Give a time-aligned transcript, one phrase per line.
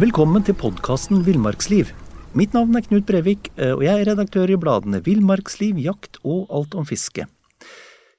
[0.00, 1.90] Velkommen til podkasten Villmarksliv.
[2.32, 6.46] Mitt navn er Knut Brevik, eh, og jeg er redaktør i bladene Villmarksliv, Jakt og
[6.56, 7.26] Alt om fiske.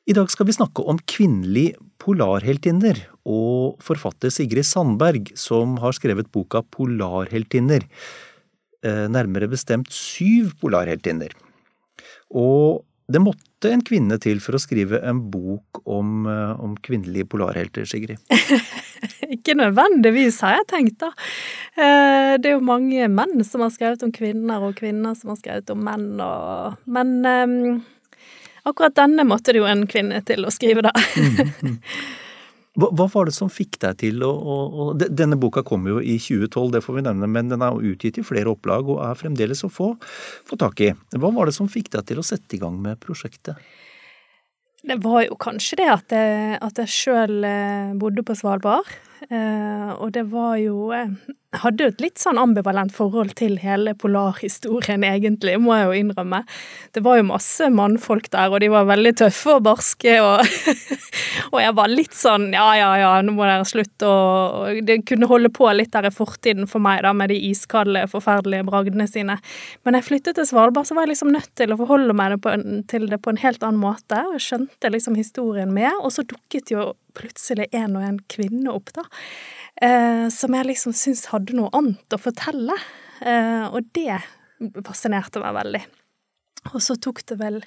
[0.05, 6.30] I dag skal vi snakke om kvinnelig polarheltinner og forfatter Sigrid Sandberg, som har skrevet
[6.30, 7.88] boka Polarheltinner.
[8.86, 11.34] Eh, nærmere bestemt syv polarheltinner.
[12.29, 17.30] Og det måtte en kvinne til for å skrive en bok om, eh, om kvinnelige
[17.30, 18.18] polarhelter, Sigrid?
[19.35, 21.12] Ikke nødvendigvis, har jeg tenkt, da.
[21.76, 25.40] Eh, det er jo mange menn som har skrevet om kvinner, og kvinner som har
[25.41, 27.84] skrevet om menn, og Men um,
[28.66, 30.96] akkurat denne måtte det jo en kvinne til å skrive, da.
[32.80, 35.99] Hva, hva, var det som fikk deg til å, å, å, Denne boka kom jo
[35.99, 39.17] i 2012, det får vi nevne, men den er utgitt i flere opplag og er
[39.20, 39.89] fremdeles å få,
[40.48, 40.93] få tak i.
[41.20, 43.59] Hva var det som fikk deg til å sette i gang med prosjektet?
[44.88, 48.88] Det var jo kanskje det at jeg, at jeg sjøl eh, bodde på Svalbard.
[49.30, 53.57] Eh, og det var jo Jeg eh, hadde jo et litt sånn ambivalent forhold til
[53.62, 56.40] hele polarhistorien, egentlig, må jeg jo innrømme.
[56.96, 60.41] Det var jo masse mannfolk der, og de var veldig tøffe og barske, og,
[61.51, 65.29] og jeg var litt sånn ja, ja, ja, nå må dere slutte og Det kunne
[65.29, 69.38] holde på litt der i fortiden for meg, da, med de iskalde, forferdelige bragdene sine.
[69.85, 72.40] Men jeg flyttet til Svalbard, så var jeg liksom nødt til å forholde meg
[72.90, 76.25] til det på en helt annen måte, og jeg skjønte liksom historien med, og så
[76.25, 79.06] dukket jo plutselig en og en kvinne opp, da.
[79.81, 82.78] Eh, som jeg liksom syns hadde noe annet å fortelle.
[83.22, 84.22] Eh, og det
[84.85, 85.84] fascinerte meg veldig.
[86.75, 87.62] Og så tok det vel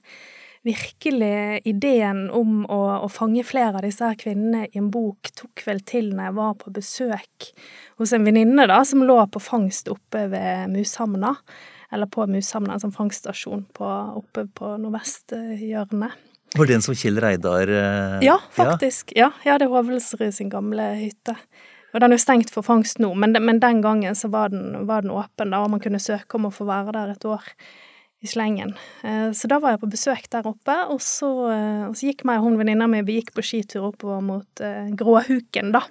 [0.64, 5.60] virkelig ideen om å, å, fange flere av disse her kvinnene i en bok tok
[5.66, 7.48] vel til når jeg var på besøk
[8.00, 11.34] hos en venninne da, som lå på fangst oppe ved Mushamna.
[11.92, 16.16] Eller på Mushamna, en sånn fangststasjon på, oppe på nordvesthjørnet.
[16.54, 19.12] Var det den som Kjell Reidar eh, Ja, faktisk.
[19.16, 21.34] Ja, ja det er Hovelsrud sin gamle hytte.
[21.94, 24.86] Og den er jo stengt for fangst nå, men, men den gangen så var den,
[24.86, 27.44] var den, åpen, da, og man kunne søke om å få være der et år
[28.24, 28.72] i slengen.
[29.06, 32.24] Eh, så da var jeg på besøk der oppe, og så, eh, og så gikk
[32.26, 34.64] meg og hun venninna mi vi gikk på skitur oppover mot
[34.98, 35.84] Gråhuken, da.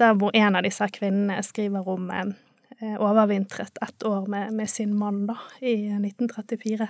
[0.00, 2.08] Der hvor en av disse kvinnene skriver om
[2.82, 6.88] overvintret ett år med, med, sin mann, da, i 1934.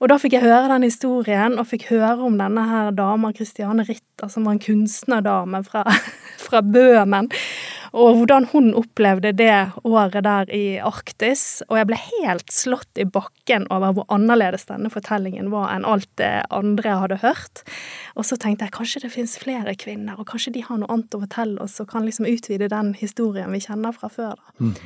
[0.00, 3.86] Og da fikk jeg høre den historien, og fikk høre om denne her dama, Christiane
[3.88, 5.84] Ritter, som var en kunstnerdame fra,
[6.46, 7.30] fra Bøhmen,
[7.90, 11.62] og hvordan hun opplevde det året der i Arktis.
[11.66, 16.10] Og jeg ble helt slått i bakken over hvor annerledes denne fortellingen var enn alt
[16.20, 17.64] det andre jeg hadde hørt.
[18.14, 21.18] Og så tenkte jeg kanskje det finnes flere kvinner, og kanskje de har noe annet
[21.18, 24.36] å fortelle oss, og kan liksom utvide den historien vi kjenner fra før.
[24.38, 24.70] da.
[24.70, 24.76] Mm.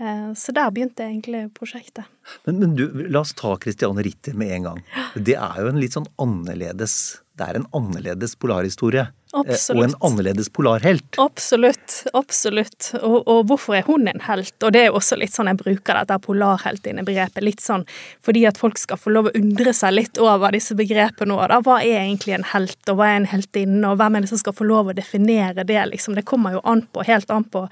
[0.00, 2.06] Eh, så der begynte egentlig prosjektet.
[2.44, 4.82] Men, men, du, la oss ta Christiane Ritter med en gang.
[5.14, 9.08] Det er jo en litt sånn annerledes Det er en annerledes polarhistorie.
[9.36, 9.76] Absolutt.
[9.76, 11.18] Og en annerledes polarhelt.
[11.22, 12.00] Absolutt.
[12.16, 12.88] Absolutt.
[12.96, 14.56] Og, og, hvorfor er hun en helt?
[14.64, 17.44] Og det er jo også litt sånn jeg bruker dette polarheltinnebegrepet.
[17.44, 17.84] Litt sånn
[18.24, 21.54] fordi at folk skal få lov å undre seg litt over disse begrepene òg.
[21.66, 24.42] Hva er egentlig en helt, og hva er en heltinne, og hvem er det som
[24.42, 26.18] skal få lov å definere det, liksom?
[26.18, 27.68] Det kommer jo an på, helt an på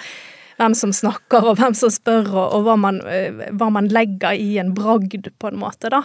[0.57, 4.37] hvem som snakker, og hvem som spør, og, og hva, man, eh, hva, man, legger
[4.37, 6.03] i en bragd, på en måte, da.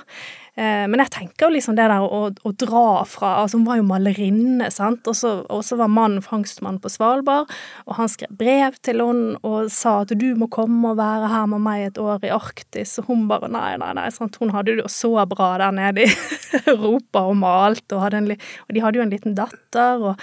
[0.59, 3.79] Eh, men jeg tenker jo liksom det der å, å dra fra Altså, hun var
[3.79, 7.51] jo malerinne, sant, og så, var mannen fangstmann på Svalbard,
[7.87, 11.47] og han skrev brev til henne og sa at du må komme og være her
[11.53, 14.75] med meg et år i Arktis, og hun bare nei, nei, nei, sant, hun hadde
[14.75, 16.11] det jo så bra der nede i
[16.73, 20.19] Europa og malte, og, og de hadde jo en liten datter, og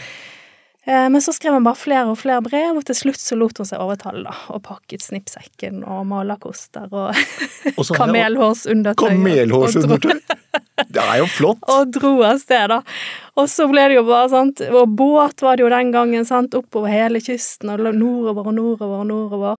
[0.88, 3.69] men så skrev han bare flere og flere brev, og til slutt så lot hun
[3.69, 4.32] seg overtale, da.
[4.54, 7.19] Og pakket snippsekken og malerkoster og,
[7.75, 9.04] og kamelhårsundertøy.
[9.04, 10.16] Kamelhårsundertøy?
[10.88, 11.60] Det er jo flott!
[11.75, 12.81] Og dro av sted, da.
[13.38, 16.54] Og så ble det jo bare, sant Og båt var det jo den gangen, sant.
[16.59, 19.59] Oppover hele kysten og nordover og nordover og nordover.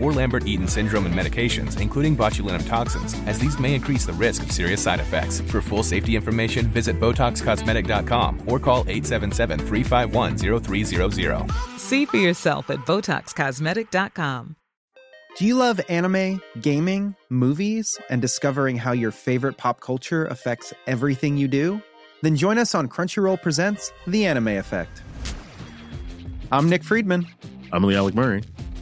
[0.01, 4.43] or Lambert Eaton syndrome and medications, including botulinum toxins, as these may increase the risk
[4.43, 5.41] of serious side effects.
[5.41, 11.51] For full safety information, visit BotoxCosmetic.com or call 877 351 0300.
[11.77, 14.55] See for yourself at BotoxCosmetic.com.
[15.37, 21.37] Do you love anime, gaming, movies, and discovering how your favorite pop culture affects everything
[21.37, 21.81] you do?
[22.21, 25.01] Then join us on Crunchyroll Presents The Anime Effect.
[26.51, 27.27] I'm Nick Friedman.
[27.71, 28.43] I'm Lee Alec Murray.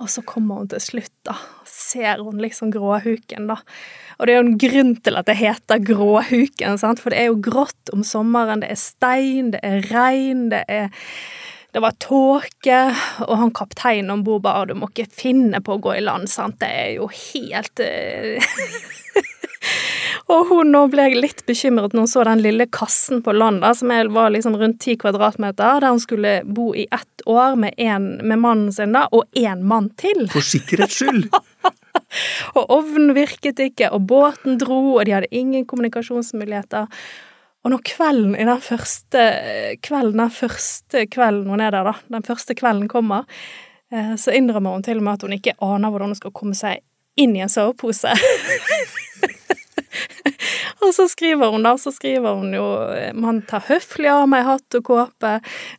[0.00, 1.34] Og så kommer hun til slutt, da.
[1.68, 3.58] Ser hun liksom gråhuken, da.
[4.16, 7.02] Og det er jo en grunn til at det heter Gråhuken, sant?
[7.02, 8.64] for det er jo grått om sommeren.
[8.64, 10.90] Det er stein, det er regn, det er
[11.70, 12.78] det var tåke,
[13.22, 16.26] og han kapteinen om bord bare 'Du må ikke finne på å gå i land',
[16.26, 16.58] sant.
[16.58, 18.42] Det er jo helt eh,
[20.30, 23.92] Og hun nå ble litt bekymret når hun så den lille kassen på land, som
[24.14, 28.38] var liksom rundt ti kvadratmeter, der hun skulle bo i ett år med, en, med
[28.38, 30.28] mannen sin da, og én mann til.
[30.32, 31.28] For sikkerhets skyld!
[32.56, 36.86] og ovnen virket ikke, og båten dro, og de hadde ingen kommunikasjonsmuligheter.
[37.60, 39.24] Og når kvelden i den første
[39.84, 43.26] kvelden, den første kvelden hun er der, da, den første kvelden kommer,
[43.92, 46.56] eh, så innrømmer hun til og med at hun ikke aner hvordan hun skal komme
[46.56, 46.80] seg
[47.20, 48.14] inn i en sovepose.
[50.84, 52.66] og så skriver hun da, så skriver hun jo
[53.18, 55.32] Man tar høflig av meg hatt og kåpe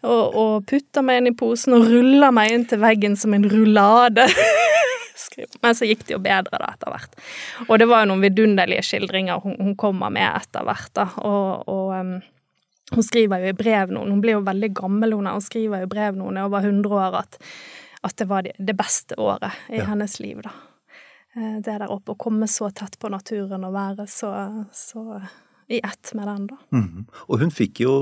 [0.03, 3.47] og, og putter meg inn i posen og ruller meg inn til veggen som en
[3.51, 4.27] rullade.
[5.63, 7.13] Men så gikk det jo bedre da etter hvert.
[7.69, 11.05] Og det var jo noen vidunderlige skildringer hun, hun kommer med etter hvert, da.
[11.23, 12.15] Og, og um,
[12.91, 15.87] hun skriver jo i brev nå, hun blir jo veldig gammel hun hun skriver jo
[15.87, 17.39] i brev nå, hun er over 100 år, at,
[18.03, 19.87] at det var det, det beste året i Ja.
[19.93, 20.51] hennes liv, da.
[21.35, 24.31] Eh, Det der oppe, å komme så tett på naturen og være så,
[24.75, 25.21] så
[25.71, 26.57] i ett med den, da.
[26.75, 27.05] Mhm.
[27.29, 27.93] Og hun fikk jo,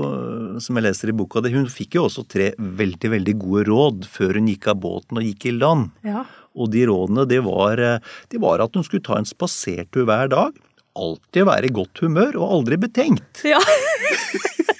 [0.58, 4.08] som jeg leser i boka di, hun fikk jo også tre veldig, veldig gode råd
[4.10, 5.92] før hun gikk av båten og gikk i land.
[6.02, 6.24] Ja.
[6.58, 7.76] Og de rådene, det var,
[8.28, 10.58] de var at hun skulle ta en spasertur hver dag.
[10.98, 13.44] Alltid være i godt humør og aldri betenkt.
[13.46, 13.60] Ja.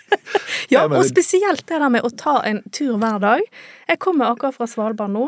[0.71, 3.43] ja, og spesielt det der med å ta en tur hver dag.
[3.91, 5.25] Jeg kommer akkurat fra Svalbard nå,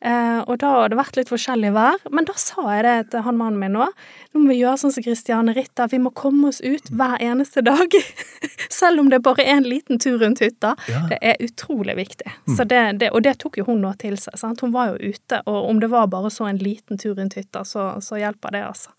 [0.00, 2.00] eh, og da har det vært litt forskjellig vær.
[2.14, 3.88] Men da sa jeg det til han mannen min nå.
[4.32, 7.64] Nå må vi gjøre sånn som Christiane Ritter, vi må komme oss ut hver eneste
[7.66, 7.98] dag.
[8.80, 10.74] Selv om det bare er en liten tur rundt hytta.
[10.88, 11.04] Ja.
[11.12, 12.32] Det er utrolig viktig.
[12.56, 14.38] Så det, det, og det tok jo hun nå til seg.
[14.40, 14.64] Sant?
[14.64, 17.64] Hun var jo ute, og om det var bare så en liten tur rundt hytta,
[17.68, 18.94] så, så hjelper det, altså.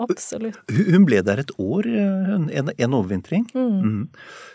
[0.00, 0.56] Absolutt.
[0.72, 3.46] Hun ble der et år, en, en overvintring.
[3.52, 4.08] Mhm.
[4.08, 4.48] Eh,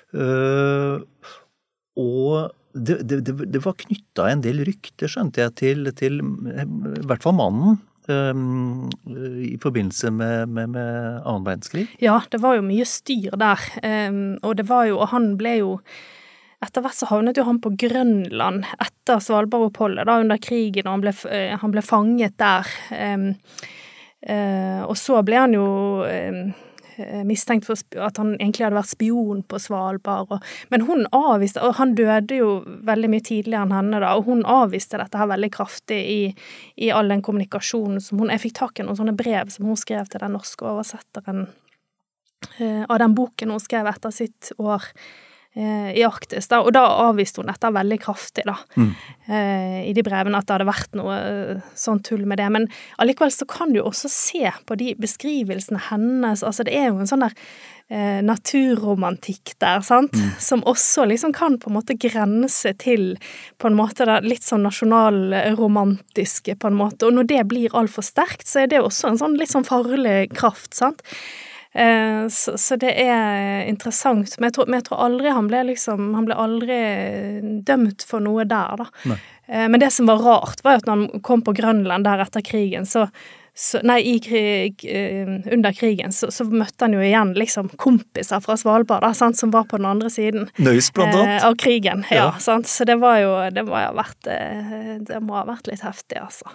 [1.98, 3.21] og det, det,
[3.51, 6.19] det, var knytta en del rykter, skjønte jeg, til, til
[6.51, 6.68] eh,
[7.00, 7.80] i hvert fall mannen.
[8.09, 8.33] eh,
[9.48, 10.92] I forbindelse med, med, med
[11.24, 11.88] annen verdenskrig.
[12.04, 13.65] Ja, det var jo mye styr der.
[14.44, 15.80] og det var jo Og han ble jo
[16.57, 21.04] Etter hvert så havnet jo han på Grønland etter Svalbardoppholdet, da, under krigen, og han
[21.04, 22.66] ble, eh, han ble fanget der.
[24.26, 25.68] Eh, og så ble han jo
[26.09, 26.49] eh,
[27.27, 30.31] mistenkt for at han egentlig hadde vært spion på Svalbard.
[30.33, 32.49] Og, men hun avviste, og han døde jo
[32.87, 36.19] veldig mye tidligere enn henne, da, og hun avviste dette her veldig kraftig i,
[36.75, 39.80] i all den kommunikasjonen som hun Jeg fikk tak i noen sånne brev som hun
[39.80, 41.47] skrev til den norske oversetteren
[42.59, 45.27] eh, av den boken hun skrev etter sitt år eh,
[45.57, 46.49] i Arktis.
[46.52, 48.92] Da, og da avviste hun dette veldig kraftig, da, mm.
[49.90, 52.49] i de brevene, at det hadde vært noe eh, sånn tull med det.
[52.54, 52.68] Men
[53.02, 57.02] allikevel så kan du jo også se på de beskrivelsene hennes, altså det er jo
[57.02, 57.35] en sånn der
[57.90, 63.16] eh, naturromantikk der, sant, som også liksom kan på en måte grense til
[63.57, 67.09] på en måte da, litt sånn nasjonalromantiske, på en måte.
[67.09, 70.19] Og når det blir altfor sterkt, så er det også en sånn litt sånn farlig
[70.35, 71.04] kraft, sant.
[71.78, 74.34] Eh, Så, så det er interessant.
[74.40, 76.78] Men jeg, tror, men jeg tror aldri han ble liksom Han ble aldri
[77.68, 78.88] dømt for noe der, da.
[79.07, 79.18] Nei.
[79.48, 82.44] Eh, Men det som var rart, var at når han kom på Grønland der etter
[82.44, 83.06] krigen, så,
[83.57, 88.42] så, nei, i krig, eh, under krigen så, så, møtte han jo igjen liksom kompiser
[88.44, 91.46] fra Svalbard da, sant, som var på den andre siden Nøys, blant annet.
[91.48, 92.04] av krigen.
[92.12, 92.30] Ja, ja.
[92.44, 92.68] Sant?
[92.68, 96.50] Så det var jo det, må ha vært, det må ha vært litt heftig, altså.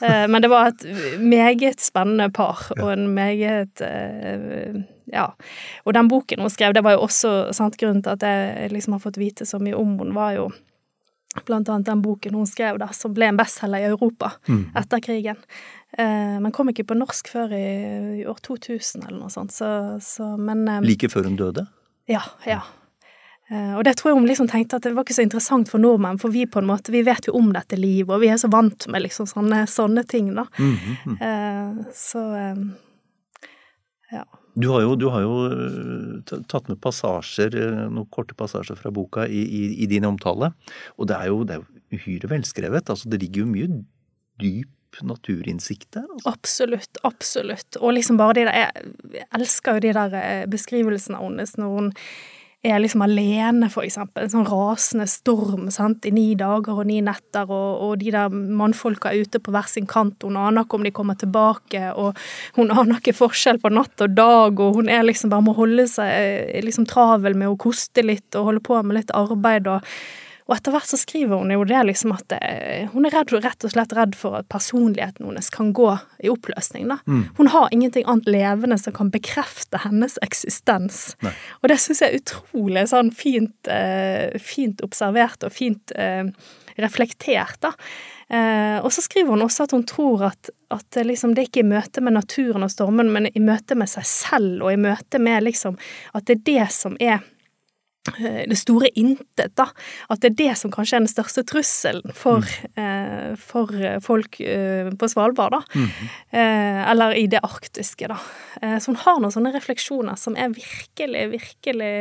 [0.00, 0.84] Men det var et
[1.22, 3.82] meget spennende par, og en meget
[5.06, 5.28] Ja.
[5.86, 8.96] Og den boken hun skrev, det var jo også sant, grunnen til at jeg liksom
[8.96, 10.48] har fått vite så mye om henne, var jo
[11.44, 14.62] blant annet den boken hun skrev, da, som ble en bestselger i Europa mm.
[14.78, 15.40] etter krigen.
[15.98, 17.66] Eh, men kom ikke på norsk før i,
[18.22, 19.68] i år 2000 eller noe sånt, så,
[20.02, 21.66] så men eh, Like før hun døde?
[22.10, 22.22] Ja.
[22.46, 22.62] ja.
[23.46, 25.82] Eh, og det tror jeg hun liksom tenkte at det var ikke så interessant for
[25.82, 28.40] nordmenn, for vi på en måte, vi vet jo om dette livet, og vi er
[28.42, 30.46] så vant med liksom sånne, sånne ting, da.
[30.58, 31.84] Mm -hmm.
[31.94, 32.56] så eh,
[34.10, 34.24] ja.
[34.54, 35.34] Du har, jo, du har, jo,
[36.48, 37.50] tatt med passasjer,
[37.90, 40.52] noen korte passasjer fra boka i, i, i din omtale.
[40.96, 42.88] Og det er jo, det er jo uhyre velskrevet.
[42.88, 43.68] Altså, det ligger jo mye
[44.40, 46.06] dyp naturinnsikt der.
[46.08, 46.30] Altså.
[46.30, 47.76] Absolutt, absolutt.
[47.76, 48.70] Og liksom bare de der
[49.12, 51.92] Jeg elsker jo de der beskrivelsene hennes når hun
[52.66, 54.24] er liksom alene, for eksempel.
[54.24, 56.06] En sånn rasende storm sant?
[56.06, 59.70] i ni dager og ni netter, og, og de der mannfolka er ute på hver
[59.70, 60.26] sin kant.
[60.26, 62.18] Hun aner ikke om de kommer tilbake, og
[62.58, 65.88] hun aner ikke forskjell på natt og dag, og hun er liksom bare må holde
[65.90, 69.70] seg eh, liksom travel med å koste litt og holde på med litt arbeid.
[69.70, 69.84] og
[70.46, 73.66] og etter hvert så skriver hun jo det liksom at eh, hun er redd, rett
[73.66, 75.88] og slett redd for at personligheten hennes kan gå
[76.22, 76.86] i oppløsning.
[76.92, 77.00] da.
[77.10, 77.24] Mm.
[77.38, 81.16] Hun har ingenting annet levende som kan bekrefte hennes eksistens.
[81.26, 81.34] Nei.
[81.62, 86.30] Og det syns jeg er utrolig sånn fint, eh, fint observert og fint eh,
[86.78, 87.74] reflektert, da.
[88.28, 91.62] Eh, og så skriver hun også at hun tror at, at liksom, det er ikke
[91.62, 95.18] i møte med naturen og stormen, men i møte med seg selv, og i møte
[95.22, 95.78] med liksom
[96.14, 97.22] At det er det som er
[98.50, 99.68] det store intet, da.
[100.12, 102.80] At det er det som kanskje er den største trusselen for, mm.
[102.82, 105.62] eh, for eh, folk eh, på Svalbard, da.
[105.74, 106.10] Mm.
[106.30, 108.18] Eh, eller i det arktiske, da.
[108.62, 111.92] Eh, så hun har noen sånne refleksjoner som er virkelig, virkelig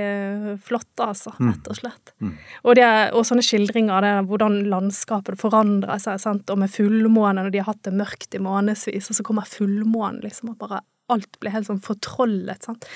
[0.65, 1.35] flotte, altså.
[1.39, 1.51] Mm.
[1.51, 2.15] Rett og slett.
[2.21, 2.33] Mm.
[2.63, 6.49] Og, det, og, sånne skildringer av det, hvordan landskapet forandrer seg, sant?
[6.51, 10.21] og med fullmåne, når de har hatt det mørkt i månedsvis, og så kommer fullmånen,
[10.25, 10.83] liksom, og bare
[11.13, 12.87] alt blir helt sånn fortrollet, sant.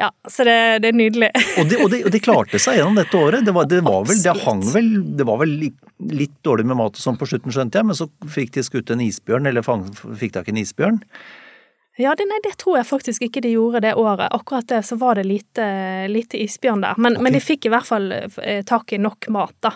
[0.00, 1.28] Ja, så det, det er nydelig.
[1.60, 3.44] og, det, og, det, og, det, klarte seg gjennom dette året.
[3.44, 4.88] Det var, det var vel, det hang vel
[5.18, 8.08] Det var vel litt dårlig med mat og sånn på slutten, skjønte jeg, men så
[8.32, 9.84] fikk de skutt en isbjørn, eller fang,
[10.16, 11.02] fikk tak i en isbjørn.
[12.00, 14.30] Ja, det, nei, det tror jeg faktisk ikke de gjorde det året.
[14.32, 15.66] Akkurat det så var det lite,
[16.08, 16.96] lite isbjørn der.
[16.96, 17.26] Men, okay.
[17.26, 19.74] men, de fikk i hvert fall eh, tak i nok mat, da.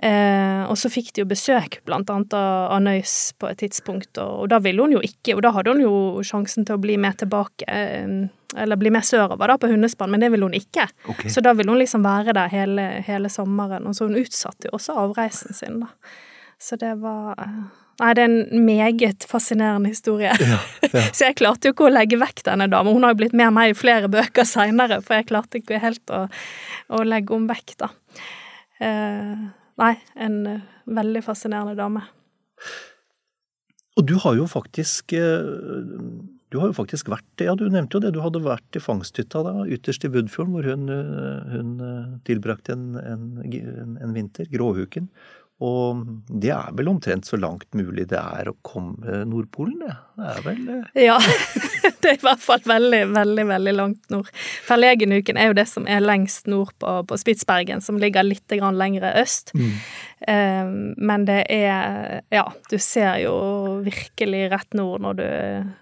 [0.00, 4.30] Eh, og så fikk de jo besøk blant annet av Nøys på et tidspunkt, og,
[4.38, 6.96] og, da ville hun jo ikke Og da hadde hun jo sjansen til å bli
[6.96, 8.08] med tilbake, eh,
[8.56, 10.88] eller bli med sørover da på Hundespann, men det ville hun ikke.
[11.08, 11.30] Okay.
[11.32, 14.76] Så da ville hun liksom være der hele, hele, sommeren, og så hun utsatte jo
[14.78, 16.18] også avreisen sin, da.
[16.62, 17.62] Så det var eh,
[18.00, 20.32] Nei, det er en meget fascinerende historie.
[20.40, 21.02] Ja, ja.
[21.16, 22.90] så jeg klarte jo ikke å legge vekk denne dama.
[22.90, 26.10] Hun har jo blitt med meg i flere bøker seinere, for jeg klarte ikke helt
[26.10, 26.24] å,
[26.96, 27.90] å legge om vekk, da.
[28.82, 32.04] Eh, Nei, en uh, veldig fascinerende dame.
[33.96, 35.48] Og du har jo faktisk uh,
[36.52, 38.12] du har jo faktisk vært Ja, du nevnte jo det.
[38.14, 41.70] Du hadde vært i fangsthytta da, ytterst i Budfjorden, hvor hun, uh, hun
[42.28, 44.50] tilbrakte en, en, en, vinter.
[44.52, 45.08] Gråhuken.
[45.62, 49.94] Og det er vel omtrent så langt mulig det er å komme Nordpolen, det.
[50.18, 50.62] Det er vel
[51.06, 51.18] Ja.
[52.02, 54.26] Det er i hvert fall veldig, veldig veldig langt nord.
[54.66, 59.12] Ferlegenuken er jo det som er lengst nord på, på Spitsbergen, som ligger litt lengre
[59.20, 59.52] øst.
[59.54, 59.76] Mm.
[60.26, 63.34] Um, men det er Ja, du ser jo
[63.86, 65.28] virkelig rett nord når du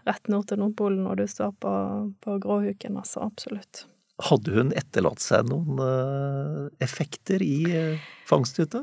[0.09, 1.73] Rett nord til Nordpolen når du står på,
[2.21, 3.25] på Gråhuken, altså.
[3.25, 3.87] Absolutt.
[4.29, 8.83] Hadde hun etterlatt seg noen uh, effekter i uh, fangsthytta?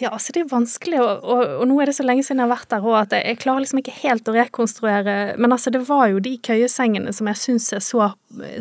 [0.00, 2.48] Ja, altså det er vanskelig, og, og, og, nå er det så lenge siden jeg
[2.48, 5.84] har vært der òg at jeg klarer liksom ikke helt å rekonstruere Men altså, det
[5.86, 8.08] var jo de køyesengene som jeg syns jeg så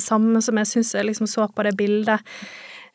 [0.03, 2.21] Samme som jeg syns jeg liksom så på det bildet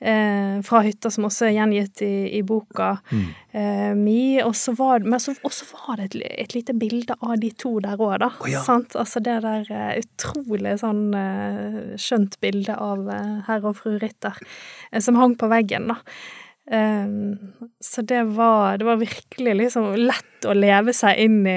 [0.00, 3.26] eh, fra hytta, som også er gjengitt i, i boka mm.
[3.52, 4.38] eh, mi.
[4.44, 5.34] Og så var, så,
[5.72, 8.32] var det et, et, lite bilde av de to der òg, da.
[8.40, 8.64] Oh, ja.
[8.68, 14.36] Altså det der uh, utrolig sånn uh, skjønt bilde av uh, herr og fru Ritter
[15.02, 16.02] som hang på veggen, da.
[16.68, 17.38] Um,
[17.80, 21.54] så det var, det var virkelig liksom lett å leve seg inn i,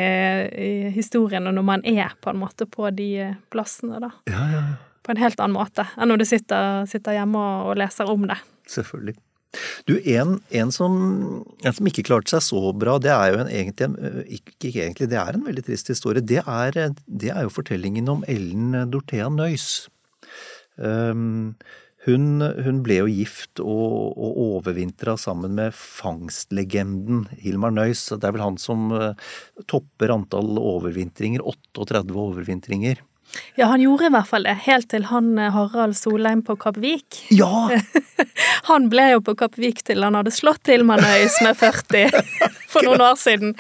[0.56, 4.14] i historiene når man er på en måte på de plassene, da.
[4.32, 7.72] Ja, ja, ja på en helt annen måte enn når du sitter, sitter hjemme og,
[7.72, 8.40] og, leser om det.
[8.70, 9.18] Selvfølgelig.
[9.90, 10.94] Du, en, en, som,
[11.60, 13.90] en, som, ikke klarte seg så bra, det er jo en, egentlig,
[14.38, 16.24] ikke, ikke, egentlig, det er en veldig trist historie.
[16.24, 19.68] Det er, det er jo fortellingen om Ellen Dorthea Nøys.
[20.80, 21.52] Um,
[22.08, 28.08] Hun, hun ble jo gift og, og overvintra sammen med fangstlegenden Hilmar Nøys.
[28.16, 29.12] Det er vel han som uh,
[29.70, 31.44] topper antall overvintringer.
[31.46, 33.04] 38 overvintringer.
[33.60, 36.80] Ja, han gjorde i hvert fall det, helt til han eh, Harald Solheim på Kapp
[36.82, 37.22] Vik.
[37.32, 37.70] Ja!
[38.72, 42.12] han ble jo på Kapp Vik til han hadde slått Hilmar Nøys med 40
[42.74, 43.56] for noen år siden.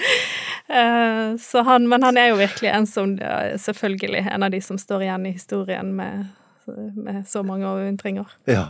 [0.72, 3.18] Uh, så han, men han er jo virkelig en som
[3.60, 6.30] Selvfølgelig en av de som står igjen i historien med
[6.96, 8.38] med så mange overvintringer.
[8.48, 8.66] Ja.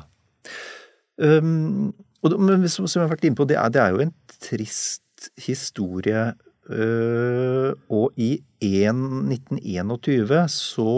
[1.17, 4.13] Um, og, men som jeg har vært inne på, det er, det er jo en
[4.41, 6.31] trist historie.
[6.71, 10.95] Uh, og i 1921 så,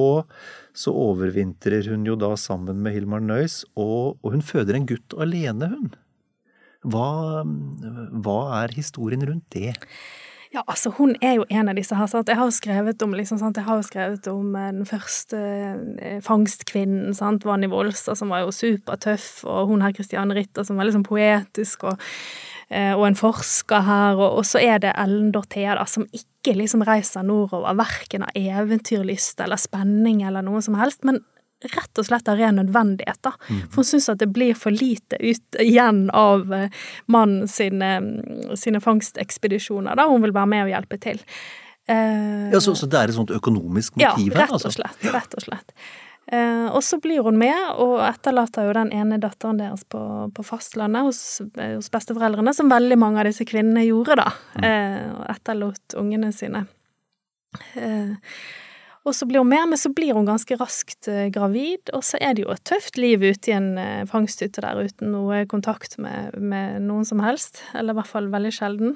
[0.76, 5.18] så overvintrer hun jo da sammen med Hilmar Nøys, og, og hun føder en gutt
[5.18, 5.94] alene, hun.
[6.84, 7.08] Hva,
[8.24, 9.72] hva er historien rundt det?
[10.54, 12.06] Ja, altså hun er jo en av disse her.
[12.10, 12.30] Sant?
[12.30, 13.58] Jeg har jo skrevet om, liksom, sant?
[13.58, 15.40] Jeg har jo skrevet om eh, den første
[15.98, 17.48] eh, fangstkvinnen, sant?
[17.48, 21.88] Vanni Volstad, som var jo supertøff, og hun her Christiane Ritter, som var liksom poetisk,
[21.90, 24.16] og, eh, og en forsker her.
[24.18, 28.34] Og, og, så er det Ellen Dorthea, da, som ikke liksom reiser nordover, verken av
[28.40, 31.22] eventyrlyst eller spenning eller noe som helst, men
[31.72, 33.20] rett og slett av ren nødvendighet.
[33.24, 33.34] da.
[33.48, 33.66] Mm.
[33.72, 37.96] For hun syns at det blir for lite ut igjen av uh, mannen sine,
[38.60, 39.96] sine fangstekspedisjoner.
[40.00, 41.22] da, Hun vil være med og hjelpe til.
[41.84, 44.38] Ja, så, så, det er et sånt økonomisk motiv her?
[44.38, 44.72] Ja, rett og altså.
[44.72, 45.08] slett.
[45.12, 45.74] Rett og slett.
[46.32, 50.00] Uh, og så blir hun med, og etterlater jo den ene datteren deres på,
[50.32, 51.22] på fastlandet hos,
[51.58, 54.30] hos, besteforeldrene, som veldig mange av disse kvinnene gjorde, da.
[54.64, 56.64] Eh, og etterlot ungene sine.
[57.76, 58.16] Eh,
[59.04, 62.20] og så blir hun med, men så blir hun ganske raskt eh, gravid, og så
[62.24, 65.98] er det jo et tøft liv ute i en eh, fangsthytte der uten noe kontakt
[66.00, 68.96] med, med, noen som helst, eller i hvert fall veldig sjelden.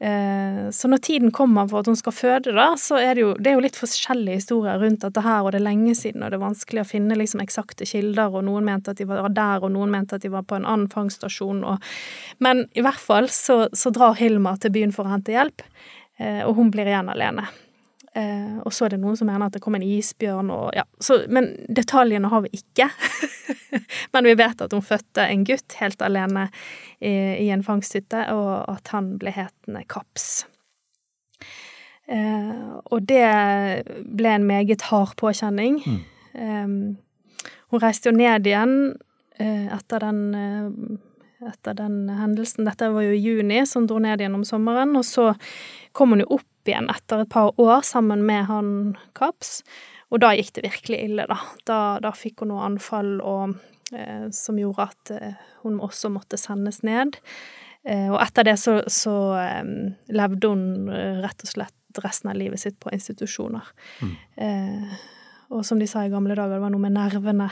[0.00, 3.30] Eh, så når tiden kommer for at hun skal føde, da, så er det jo,
[3.40, 6.32] det er jo litt forskjellige historier rundt dette her, og det er lenge siden, og
[6.32, 9.64] det er vanskelig å finne liksom eksakte kilder, og noen mente at de var der,
[9.64, 11.92] og noen mente at de var på en annen fangststasjon, og
[12.44, 15.64] Men i hvert fall så, så drar Hilma til byen for å hente hjelp,
[16.18, 17.44] og hun blir igjen alene.
[18.16, 20.86] Eh, og så er det noen som mener at det kom en isbjørn og ja.
[21.02, 22.88] Så, men detaljene har vi ikke.
[24.16, 26.48] men vi vet at hun fødte en gutt helt alene
[27.00, 27.12] i,
[27.44, 30.46] i en fangsthytte, og at han ble hetende Kaps.
[32.08, 33.26] Eh, og det
[34.06, 35.82] ble en meget hard påkjenning.
[35.84, 36.00] Mm.
[36.32, 38.78] Eh, hun reiste jo ned igjen
[39.36, 40.96] eh, etter den eh,
[41.46, 42.64] etter den hendelsen.
[42.64, 44.96] Dette var jo i juni, så hun dro ned igjen om sommeren.
[44.96, 45.34] Og så
[45.92, 48.70] kom hun jo opp igjen etter et par år sammen med han
[49.18, 49.60] Kaps.
[50.14, 51.38] Og da gikk det virkelig ille, da.
[51.66, 53.56] Da, da fikk hun noe anfall og,
[53.92, 57.18] eh, som gjorde at eh, hun også måtte sendes ned.
[57.86, 59.62] Eh, og etter det så, så eh,
[60.14, 63.66] levde hun eh, rett og slett resten av livet sitt på institusjoner.
[64.04, 64.16] Mm.
[64.46, 64.98] Eh,
[65.54, 67.48] og som de sa i gamle dager, det var noe med nervene.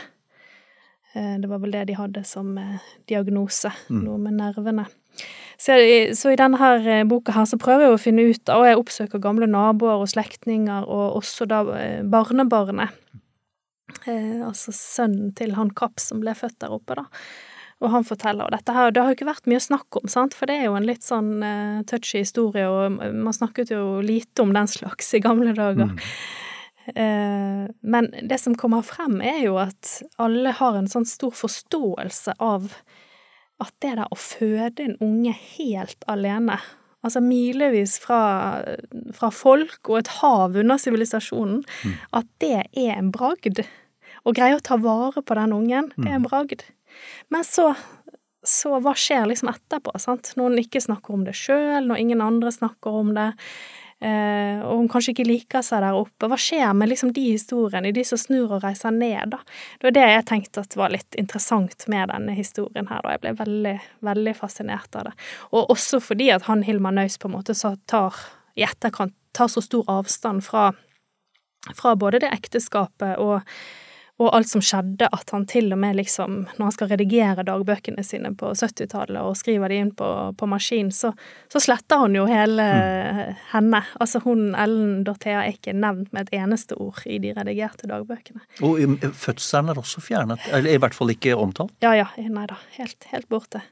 [1.15, 2.57] det var vel det de hadde som
[3.07, 3.71] diagnose.
[3.87, 4.01] Mm.
[4.03, 4.89] Noe med nervene.
[5.55, 5.77] Så,
[6.19, 8.79] så, i denne her eh, boka her så prøver jeg å finne ut Og jeg
[8.81, 12.93] oppsøker gamle naboer og slektninger, og også da eh, barnebarnet.
[14.05, 17.07] Eh, altså sønnen til han Kapp som ble født der oppe, da.
[17.83, 20.37] Og han forteller, og dette her, det har jo ikke vært mye snakk om, sant,
[20.37, 24.45] for det er jo en litt sånn eh, touchy historie, og man snakket jo lite
[24.45, 25.91] om den slags i gamle dager.
[25.91, 26.03] Mm.
[26.95, 32.37] Eh, men det som kommer frem, er jo at alle har en sånn stor forståelse
[32.43, 32.71] av
[33.63, 36.59] at det der å føde en unge helt alene,
[37.05, 38.21] altså milevis fra,
[39.15, 41.97] fra folk og et hav under sivilisasjonen, mm.
[42.19, 43.63] at det er en bragd.
[44.25, 46.31] Å greie å ta vare på den ungen, det er en mm.
[46.31, 46.65] bragd.
[47.35, 47.73] Men så,
[48.47, 50.33] så hva skjer liksom etterpå, sant?
[50.41, 53.31] Noen ikke snakker om det sjøl, når ingen andre snakker om det.
[54.03, 56.29] Eh, og hun kanskje ikke liker seg der oppe.
[56.31, 59.41] Hva skjer med liksom de historiene, de som snur og reiser ned, da?
[59.79, 63.15] Det var det jeg tenkte at var litt interessant med denne historien her, da.
[63.15, 63.77] Jeg ble veldig,
[64.11, 65.15] veldig fascinert av det.
[65.53, 68.19] Og også fordi at han Hilmar Nøys på en måte så tar
[68.55, 70.69] i etterkant tar så stor avstand fra,
[71.75, 73.43] fra både det ekteskapet og
[74.23, 78.05] og alt som skjedde, at han til og med liksom, når han skal redigere dagbøkene
[78.07, 81.11] sine på 70-tallet og skriver de inn på, på maskin, så,
[81.51, 83.41] så, sletter han jo hele mm.
[83.51, 83.83] henne.
[83.99, 88.45] Altså hun Ellen Dorthea er ikke nevnt med et eneste ord i de redigerte dagbøkene.
[88.63, 88.79] Og
[89.19, 91.75] fødselen er også fjernet, eller i hvert fall ikke omtalt?
[91.83, 93.65] Ja ja, nei da, helt, helt borte.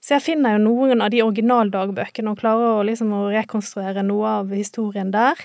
[0.00, 4.38] Så jeg finner jo noen av de originaldagbøkene og klarer å liksom å rekonstruere noe
[4.40, 5.36] av historien der.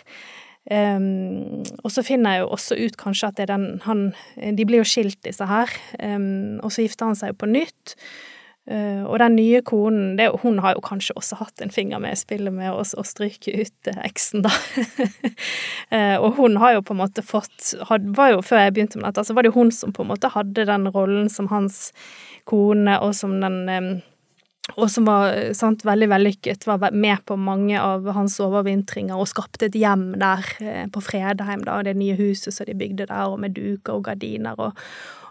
[0.67, 4.01] Um, og så finner jeg jo også ut kanskje at det er den han
[4.35, 5.71] De blir jo skilt, disse her.
[6.01, 7.95] Um, og så gifter han seg jo på nytt.
[8.67, 12.17] Uh, og den nye konen, det, hun har jo kanskje også hatt en finger med
[12.17, 14.51] i spillet med å, stryke ut uh, eksen, da.
[15.93, 18.99] uh, og hun har jo på en måte fått had, var jo, Før jeg begynte
[18.99, 21.47] med dette, så var det jo hun som på en måte hadde den rollen som
[21.47, 21.93] hans
[22.43, 23.89] kone, og som den um,
[24.75, 29.69] og som var sant, veldig vellykket, var med på mange av hans overvintringer og skapte
[29.69, 30.43] et hjem der
[30.91, 34.59] på Fredheim, da, det nye huset som de bygde der, og med duker og gardiner
[34.59, 34.83] og,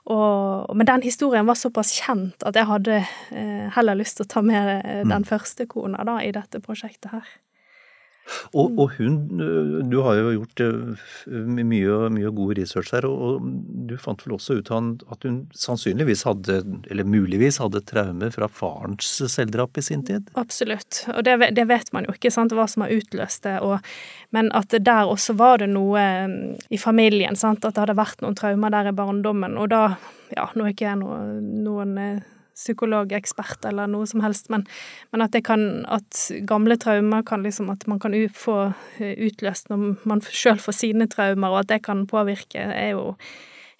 [0.06, 4.30] og, men den historien var såpass kjent at jeg hadde eh, heller lyst til å
[4.36, 5.26] ta med eh, den mm.
[5.26, 7.32] første kona da, i dette prosjektet her.
[8.56, 9.18] Og, og, hun,
[9.90, 10.62] du har jo gjort
[11.30, 13.46] mye, mye god research her, og,
[13.86, 16.58] du fant vel også ut at hun sannsynligvis hadde,
[16.90, 20.30] eller muligvis hadde traume fra farens selvdrap i sin tid?
[20.38, 23.58] Absolutt, og det, det vet man jo ikke, sant, hva som har utløst det.
[23.64, 23.78] Og,
[24.34, 26.06] men at der også var det noe
[26.70, 29.58] i familien, sant, at det hadde vært noen traumer der i barndommen.
[29.60, 29.84] Og da,
[30.34, 31.94] ja, nå er ikke jeg noen, noen
[32.56, 34.64] psykologekspert eller noe som helst, men,
[35.12, 40.06] men at, kan, at gamle traumer kan liksom At man kan få eh, utløst når
[40.08, 43.12] man sjøl får sine traumer, og at det kan påvirke, er jo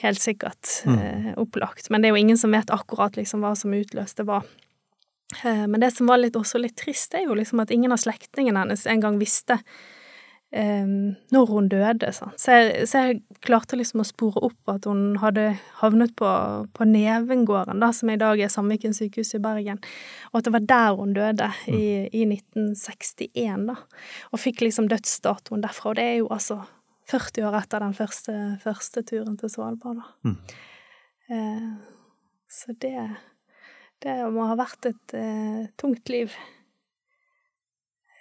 [0.05, 0.99] helt sikkert mm.
[0.99, 1.91] eh, opplagt.
[1.91, 4.43] Men det er jo ingen som vet akkurat liksom hva som utløste hva.
[5.43, 8.03] Eh, men det som var litt, også litt trist, er jo liksom at ingen av
[8.03, 9.59] slektningene hennes engang visste
[10.55, 12.13] når hun døde.
[12.15, 16.29] Så jeg, så, jeg, klarte liksom å spore opp at hun hadde havnet på,
[16.73, 19.83] på Nevengården, da, som i dag er Sandviken sykehus i Bergen,
[20.31, 23.77] og at det var der hun døde, i, i 1961, da.
[24.33, 25.91] Og fikk liksom dødsdatoen derfra.
[25.91, 26.63] Og det er jo altså
[27.11, 30.31] 40 år etter den første, første turen til Svalbard, da.
[30.31, 30.39] Mm.
[31.37, 31.71] Eh,
[32.51, 32.97] så det,
[34.03, 36.35] det må ha vært et eh, tungt liv.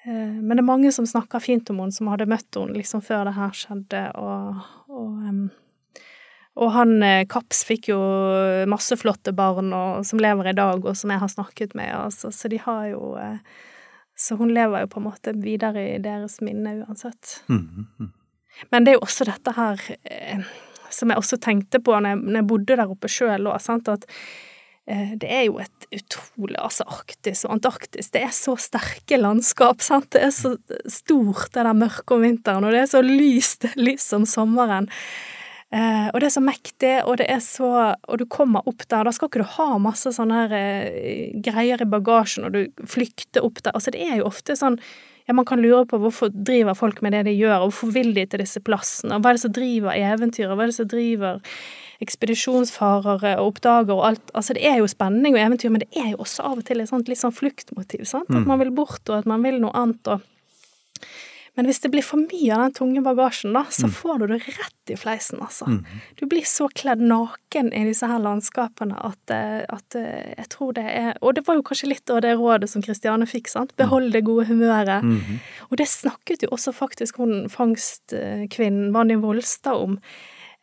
[0.06, 3.04] Eh, men det er mange som snakker fint om henne, som hadde møtt henne liksom
[3.06, 5.46] før det her skjedde, og, og,
[6.62, 8.00] og han eh, Kaps fikk jo
[8.70, 12.32] masse flotte barn og, som lever i dag, og som jeg har snakket med, altså,
[12.34, 13.40] så de har jo eh,
[14.16, 17.44] Så hun lever jo på en måte videre i deres minne uansett.
[17.50, 18.10] Mm -hmm.
[18.72, 19.82] Men det er jo også dette her
[20.90, 24.55] som jeg også tenkte på når jeg, når jeg bodde der oppe sjøl at Eh,
[24.86, 30.12] det er jo et utrolig Altså, Arktis og Antarktis, det er så sterke landskap, sant.
[30.14, 30.52] Det er så
[30.86, 34.92] stort, det der mørket om vinteren, og det er så lyst, lyst om sommeren.
[35.74, 37.70] Eh, og det er så mektig, og det er så
[38.06, 41.82] Og du kommer opp der, da skal ikke du ha masse sånne her eh, greier
[41.82, 43.74] i bagasjen når du flykter opp der.
[43.74, 44.78] Altså, det er jo ofte sånn
[45.26, 48.12] ja, man kan lure på hvorfor driver folk med det de gjør, og hvorfor vil
[48.14, 50.90] de til disse plassene, og hva er det som driver eventyret, hva er det som
[50.92, 51.40] driver
[52.04, 54.34] ekspedisjonsfarere og oppdager og alt.
[54.34, 56.84] Altså, det er jo spenning og eventyr, men det er jo også av og til
[56.84, 58.30] et sånt litt sånn fluktmotiv, sant.
[58.32, 58.50] At mm.
[58.52, 60.16] man vil bort, og at man vil noe annet.
[60.16, 60.24] og
[61.56, 63.94] men hvis det blir for mye av den tunge bagasjen, da, så mm.
[63.96, 65.70] får du det rett i fleisen, altså.
[65.72, 66.02] Mm.
[66.20, 70.76] Du blir så kledd naken i disse her landskapene at, eh, at, eh, jeg tror
[70.76, 73.72] det er Og det var jo kanskje litt av det rådet som Kristiane fikk, sant.
[73.80, 75.08] Behold det gode humøret.
[75.08, 75.40] Mm.
[75.72, 80.00] Og det snakket jo også faktisk hun fangstkvinnen Vanja Volstad om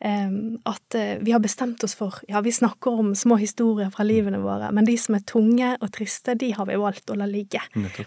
[0.03, 4.41] at eh, vi har bestemt oss for Ja, vi snakker om små historier fra livene
[4.43, 7.61] våre, men de som er tunge og triste, de har vi valgt å la ligge.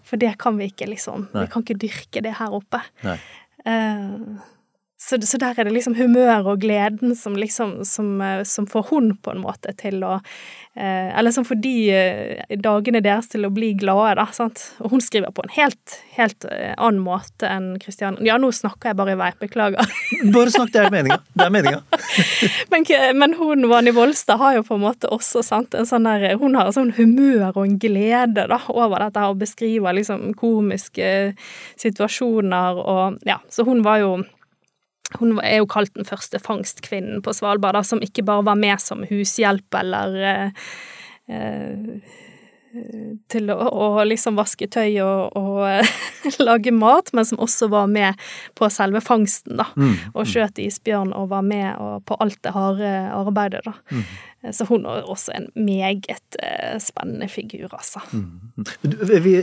[0.05, 1.29] For det kan vi ikke, liksom.
[1.33, 1.47] Nei.
[1.47, 2.83] Vi kan ikke dyrke det her oppe.
[3.07, 3.17] Nei.
[3.67, 4.37] Uh,
[5.07, 8.89] så, så, der er det liksom humøret og gleden som liksom som, eh, som, får
[8.91, 13.47] hun på en måte til å eh, Eller som får de eh, dagene deres til
[13.47, 14.27] å bli glade, da.
[14.35, 14.65] sant?
[14.83, 18.19] Og hun skriver på en helt, helt annen måte enn Kristian.
[18.27, 19.95] Ja, nå snakker jeg bare i vei, beklager.
[20.35, 21.21] Bare snakk, det er meninga.
[21.33, 21.81] Det er meninga.
[22.73, 22.87] men,
[23.23, 26.59] men, hun, Vani Volstad, har jo på en måte også sant, en sånn der Hun
[26.59, 31.13] har sånn humør og en glede da, over dette her, og beskriver liksom komiske
[31.79, 34.17] situasjoner og Ja, så hun var jo
[35.21, 38.83] hun er jo kalt den første fangstkvinnen på Svalbard, da, som ikke bare var med
[38.83, 40.71] som hushjelp eller eh,
[41.31, 42.15] eh,
[43.33, 48.19] til å, å, liksom vaske tøy og, og lage mat, men som også var med
[48.59, 49.69] på selve fangsten, da.
[49.79, 53.77] Mm, og skjøt isbjørn og var med på alt det harde arbeidet, da.
[53.93, 54.05] Mm.
[54.53, 58.03] Så hun er også en meget uh, spennende figur, altså.
[58.13, 58.65] Mm.
[59.25, 59.35] Vi,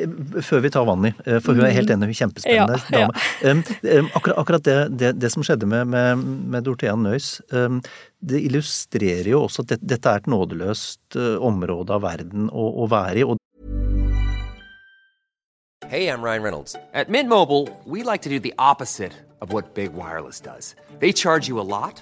[0.41, 3.03] før vi tar vann i, eh, for hun er helt enig, hun er kjempespennende ja,
[3.03, 3.13] dame.
[3.43, 4.01] Ja.
[4.15, 7.35] Akkurat, akkurat det, det, det, som skjedde med, med, med Dorthea Nøys,
[8.23, 12.89] det illustrerer jo også at det, dette er et nådeløst område av verden å, å
[12.91, 13.27] være i.
[13.27, 13.39] og
[15.93, 16.75] Hey, I'm Ryan Reynolds.
[16.93, 20.75] At Mint Mobile, we like to do the opposite of what Big Wireless does.
[20.97, 22.01] They charge you a lot,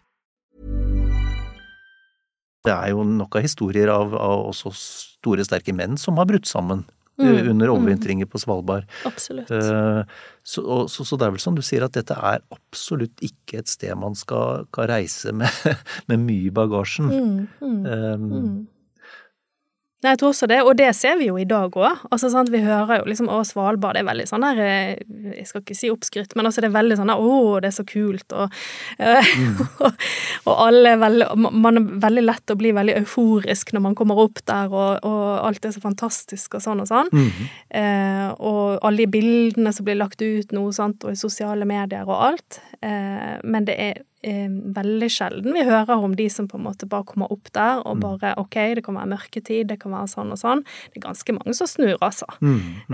[2.65, 6.49] Det er jo nok av historier av, av også store, sterke menn som har brutt
[6.49, 6.85] sammen
[7.21, 8.87] Mm, eh, under overvintringer på Svalbard.
[9.05, 9.51] Absolutt.
[9.51, 10.03] Uh,
[10.43, 13.69] Så, så, så det er vel som du sier, at dette er absolutt ikke et
[13.69, 15.51] sted man skal, skal reise med,
[16.09, 17.11] med mye i bagasjen.
[17.11, 18.55] Mm, mm, Um, mm.
[20.01, 22.05] Nei, jeg tror også det, og det ser vi jo i dag òg.
[22.09, 25.45] Altså, sant, vi hører jo liksom å, Svalbard det er veldig sånn der eh, Jeg
[25.49, 27.85] skal ikke si oppskrytt, men altså det er veldig sånn der, å, det er så
[27.85, 28.57] kult, og,
[28.97, 29.61] mm.
[29.85, 30.05] og,
[30.47, 34.23] og alle er veldig Man er veldig lett å bli veldig euforisk når man kommer
[34.25, 37.11] opp der, og, og alt er så fantastisk og sånn og sånn.
[37.69, 42.09] eh, og alle de bildene som blir lagt ut nå, sant, og i sosiale medier
[42.09, 42.61] og alt.
[42.81, 46.87] Eh, men det er eh, veldig sjelden vi hører om de som på en måte
[46.89, 50.33] bare kommer opp der og bare OK, det kan være mørketid, det kan være sånn
[50.33, 50.63] og sånn.
[50.91, 52.29] Det er ganske mange som snur, altså.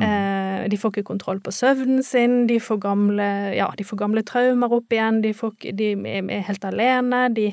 [0.03, 4.25] Eh, de får ikke kontroll på søvnen sin, de får gamle, ja, de får gamle
[4.27, 7.51] traumer opp igjen, de, får, de er helt alene, de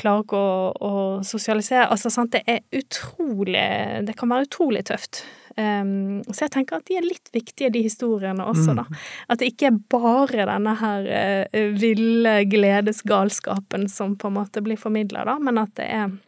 [0.00, 0.92] klarer ikke å, å
[1.26, 1.88] sosialisere.
[1.92, 3.66] Altså, sant, det er utrolig
[4.06, 5.24] Det kan være utrolig tøft.
[5.56, 8.86] Um, så jeg tenker at de er litt viktige, de historiene også, da.
[9.32, 14.80] At det ikke er bare denne her uh, ville gledesgalskapen som på en måte blir
[14.80, 16.18] formidla, da, men at det er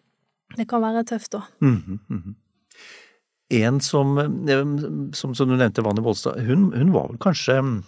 [0.52, 1.46] Det kan være tøft òg.
[1.64, 2.34] Mhm, mhm.
[3.52, 4.64] En som, eh,
[5.12, 7.82] som, som du nevnte, Vanni Volstad, hun, hun var vel kanskje mm,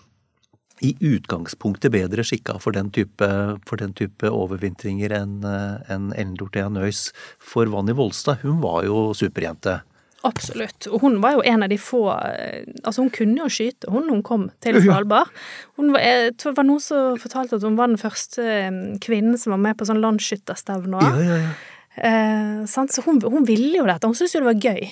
[0.84, 3.28] i utgangspunktet bedre skikka for den type,
[3.68, 7.12] for den type overvintringer enn en Ellen Dorthea Nøys.
[7.40, 9.82] For Vanni Volstad, hun var jo superjente.
[10.24, 10.86] Absolutt.
[10.88, 14.08] Og hun var jo en av de få eh, Altså, hun kunne jo skyte, hun
[14.08, 15.30] hun kom til Svalbard.
[15.76, 18.80] Hun var, jeg tror det var noen som fortalte at hun var den første eh,
[19.04, 21.02] kvinnen som var med på sånn landsskytterstevne.
[21.04, 21.52] Ja, ja, ja.
[21.94, 22.94] Eh, sant?
[22.94, 24.88] Så hun, hun ville jo dette, hun syntes jo det var gøy.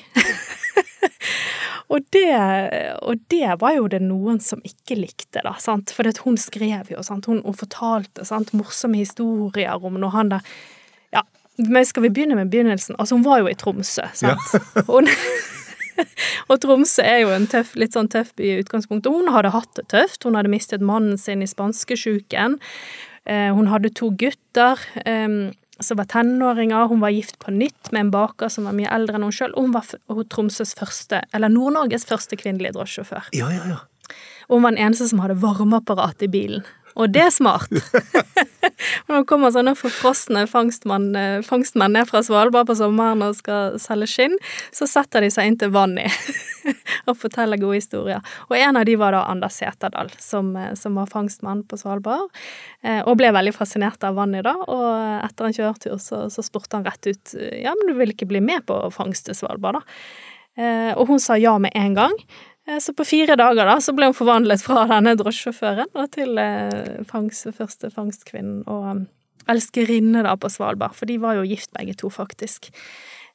[1.93, 2.29] og, det,
[3.01, 5.95] og det var jo det noen som ikke likte, da, sant.
[5.97, 7.31] For hun skrev jo, sant.
[7.31, 8.53] Hun, hun fortalte sant?
[8.57, 10.55] morsomme historier om når han der
[11.57, 12.97] men skal vi begynne med begynnelsen?
[12.99, 14.55] Altså, hun var jo i Tromsø, sant.
[14.89, 15.09] Hun,
[16.51, 19.13] og Tromsø er jo en tøff, litt sånn tøff by i utgangspunktet.
[19.13, 20.25] Hun hadde hatt det tøft.
[20.25, 22.59] Hun hadde mistet mannen sin i spanskesjuken.
[23.29, 26.89] Eh, hun hadde to gutter eh, som var tenåringer.
[26.91, 29.53] Hun var gift på nytt med en baker som var mye eldre enn hun sjøl.
[29.57, 33.33] Og hun var Tromsøs første, eller Nord-Norges første kvinnelige drosjesjåfør.
[33.37, 33.83] Ja, ja, ja.
[34.49, 36.65] Og hun var den eneste som hadde varmeapparat i bilen.
[36.97, 37.71] Og det er smart.
[39.09, 44.39] Det kommer sånne forfrosne eh, fangstmenn ned fra Svalbard på sommeren og skal selge skinn,
[44.75, 46.07] så setter de seg inn til vann i
[47.09, 48.23] og forteller gode historier.
[48.49, 52.29] Og en av de var da Anders Seterdal, som, eh, som var fangstmann på Svalbard,
[52.83, 54.57] eh, og ble veldig fascinert av vannet da.
[54.67, 54.89] Og
[55.23, 58.43] etter en kjøretur så, så spurte han rett ut ja, men du vil ikke bli
[58.45, 59.87] med på fangst til Svalbard, da?
[61.01, 62.17] Og hun sa ja med en gang.
[62.69, 67.03] Eh, Så på fire dager da, så ble hun forvandlet fra denne drosjesjåføren til eh,
[67.11, 69.01] fangst, første fangstkvinnen og um,
[69.51, 72.71] elskerinne da på Svalbard, for de var jo gift begge to, faktisk.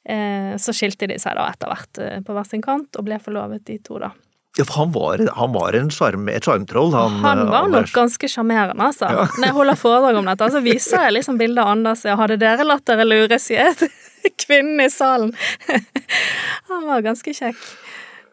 [0.08, 3.66] Eh, Så skilte de seg da etter hvert på hver sin kant, og ble forlovet
[3.68, 4.14] de to, da.
[4.56, 7.20] ja for han var, han var en sjarm, et sjarmtroll, han.
[7.20, 9.10] Han var var nok ganske sjarmerende, altså.
[9.36, 12.06] Når jeg holder foredrag om dette, så viser jeg liksom bildet av Anders.
[12.08, 15.34] Ja, hadde dere latt dere lure, sier jeg til kvinnen i salen.
[16.72, 17.60] Han var ganske kjekk.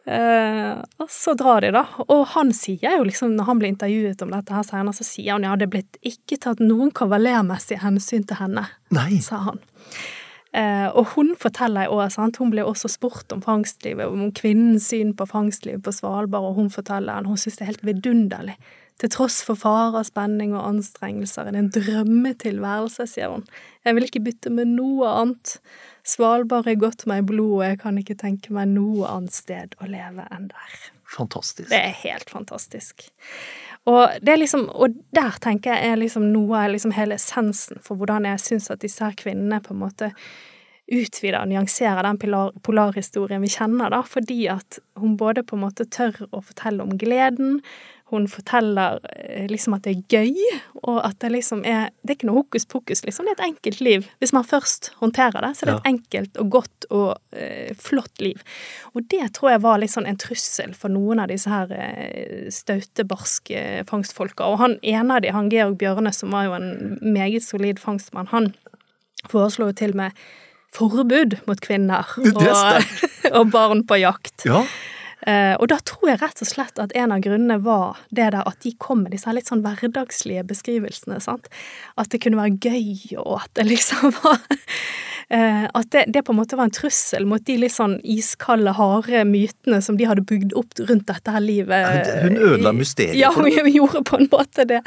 [0.06, 1.86] Eh, og så drar de, da.
[2.06, 5.34] Og han sier jo liksom, når han blir intervjuet om dette her senere, så sier
[5.34, 9.18] han ja, det er blitt ikke tatt noen kavalermessig hensyn til henne, Nei.
[9.26, 9.60] sa han.
[10.56, 14.88] Eh, og hun forteller jo også, sant, hun ble også spurt om fangstlivet, om kvinnens
[14.94, 18.56] syn på fangstlivet på Svalbard, og hun forteller at hun syns det er helt vidunderlig.
[19.02, 23.44] Til tross for farer, spenning og anstrengelser er det en drømmetilværelse, sier hun.
[23.84, 25.58] Jeg vil ikke bytte med noe annet.
[26.06, 29.78] Svalbard er gått meg i blodet, og jeg kan ikke tenke meg noe annet sted
[29.82, 30.82] å leve enn der.
[31.18, 31.70] fantastisk.
[31.70, 33.08] Det er helt fantastisk.
[33.86, 38.00] Og, det er liksom, og der tenker jeg er liksom noe liksom hele essensen for
[38.00, 40.12] hvordan jeg syns at disse her kvinnene på en måte
[40.86, 42.20] utvider og nyanserer den
[42.66, 46.94] polarhistorien vi kjenner, da, fordi at hun både på en måte tør å fortelle om
[47.02, 47.60] gleden,
[48.14, 52.18] hun forteller eh, liksom at det er gøy, og at det liksom er Det er
[52.20, 53.26] ikke noe hokus pokus, liksom.
[53.26, 54.06] Det er et enkelt liv.
[54.22, 58.22] Hvis man først håndterer det, så er det et enkelt og godt og eh, flott
[58.22, 58.44] liv.
[58.94, 62.46] Og det tror jeg var litt sånn en trussel for noen av disse her eh,
[62.54, 64.46] staute, barske fangstfolka.
[64.54, 68.30] Og han ene av de, han Georg Bjørne, som var jo en meget solid fangstmann,
[68.30, 68.54] han
[69.32, 70.26] foreslo jo til og med
[70.76, 72.44] forbud mot kvinner og,
[73.40, 74.46] og barn på jakt.
[74.46, 74.62] Ja.
[75.26, 78.46] Eh, og da tror jeg rett og slett at en av grunnene var det der
[78.46, 81.20] at de kom med disse litt sånn hverdagslige beskrivelsene.
[81.24, 81.50] sant?
[81.98, 84.44] At det kunne være gøy, og at det liksom var
[85.26, 89.24] At det, det, på en måte var en trussel mot de litt sånn iskalde, harde
[89.26, 92.12] mytene som de hadde bygd opp rundt dette her livet.
[92.22, 94.84] Hun ødela mysteriet ja, for hun gjorde på en måte det.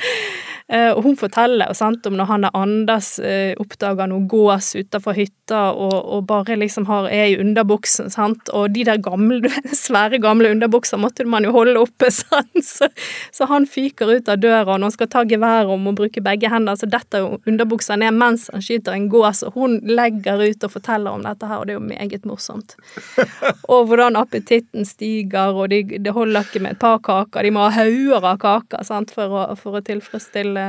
[0.68, 5.16] Eh, og hun forteller sant, om når han er Anders eh, oppdager noe gås utafor
[5.16, 9.48] hytta og, og, bare liksom har, er i underbuksen, sant, og de der gamle,
[9.86, 12.90] svære gamle underbukser måtte man jo holde oppe, sant, så,
[13.32, 16.52] så han fyker ut av døra når han skal ta geværet om å bruke begge
[16.52, 20.66] hender, så detter jo underbuksa ned mens han skyter en gås, og hun legger ut
[20.66, 22.76] og forteller om dette her, og det er jo meget morsomt.
[23.72, 27.64] Og hvordan appetitten stiger, og de, det holder ikke med et par kaker, de må
[27.66, 30.68] ha hauger av kaker sant, for å, for å tilfredsstille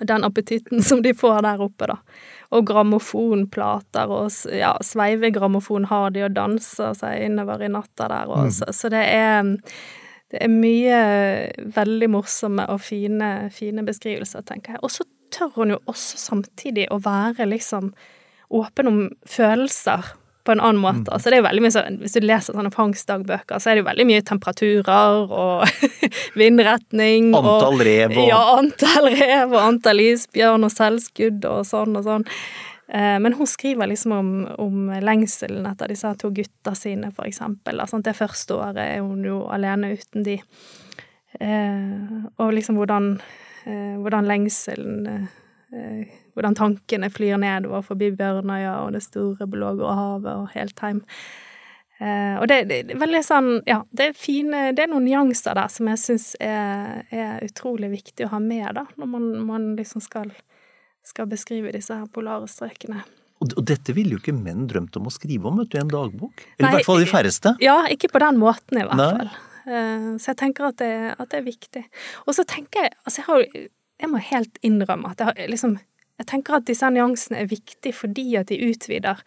[0.00, 1.98] den appetitten som de får der oppe, da.
[2.54, 8.46] Og grammofonplater, og ja, sveivegrammofon har de og danser seg innover i natta der, og,
[8.46, 8.54] mm.
[8.60, 9.54] så, så, det er
[10.34, 11.00] det er mye
[11.76, 14.82] veldig morsomme og fine, fine beskrivelser, tenker jeg.
[14.82, 17.92] Og så tør hun jo også samtidig å være liksom
[18.54, 20.14] åpen om følelser
[20.44, 21.06] på en annen måte.
[21.08, 21.12] Mm.
[21.16, 23.84] Altså, det er jo veldig mye sånn, Hvis du leser sånne fangstdagbøker, så er det
[23.84, 25.88] jo veldig mye temperaturer og
[26.40, 32.04] vindretning Antall rev og Ja, antall rev og antall isbjørn og selvskudd og sånn og
[32.06, 32.26] sånn.
[32.92, 37.80] Eh, men hun skriver liksom om, om lengselen etter disse to gutta sine, for eksempel.
[37.80, 40.36] Altså, det første året er hun jo alene uten de.
[41.40, 43.14] Eh, og liksom hvordan,
[43.64, 45.08] eh, hvordan lengselen
[46.34, 51.02] hvordan tankene flyr nedover forbi Bjørnøya og det store blågrå havet og helt hjem.
[52.02, 55.54] Eh, og det, det, er veldig sånn Ja, det er fine Det er noen nyanser
[55.54, 59.68] der som jeg syns er, er, utrolig viktig å ha med, da, når man, man
[59.78, 60.32] liksom skal,
[61.06, 63.04] skal, beskrive disse her polare strøkene.
[63.44, 65.92] Og, dette ville jo ikke menn drømt om å skrive om, vet du, i en
[65.92, 66.44] dagbok.
[66.56, 67.54] Eller i hvert fall de færreste.
[67.62, 69.10] Ja, ikke på den måten, i hvert Nei.
[69.14, 69.32] fall.
[69.64, 71.84] Eh, så jeg tenker at det, at det er viktig.
[72.26, 73.44] Og så tenker jeg Altså, jeg har
[74.02, 75.78] Jeg må helt innrømme at jeg har liksom
[76.20, 79.20] jeg tenker at disse nyansene er viktige fordi at de utvider,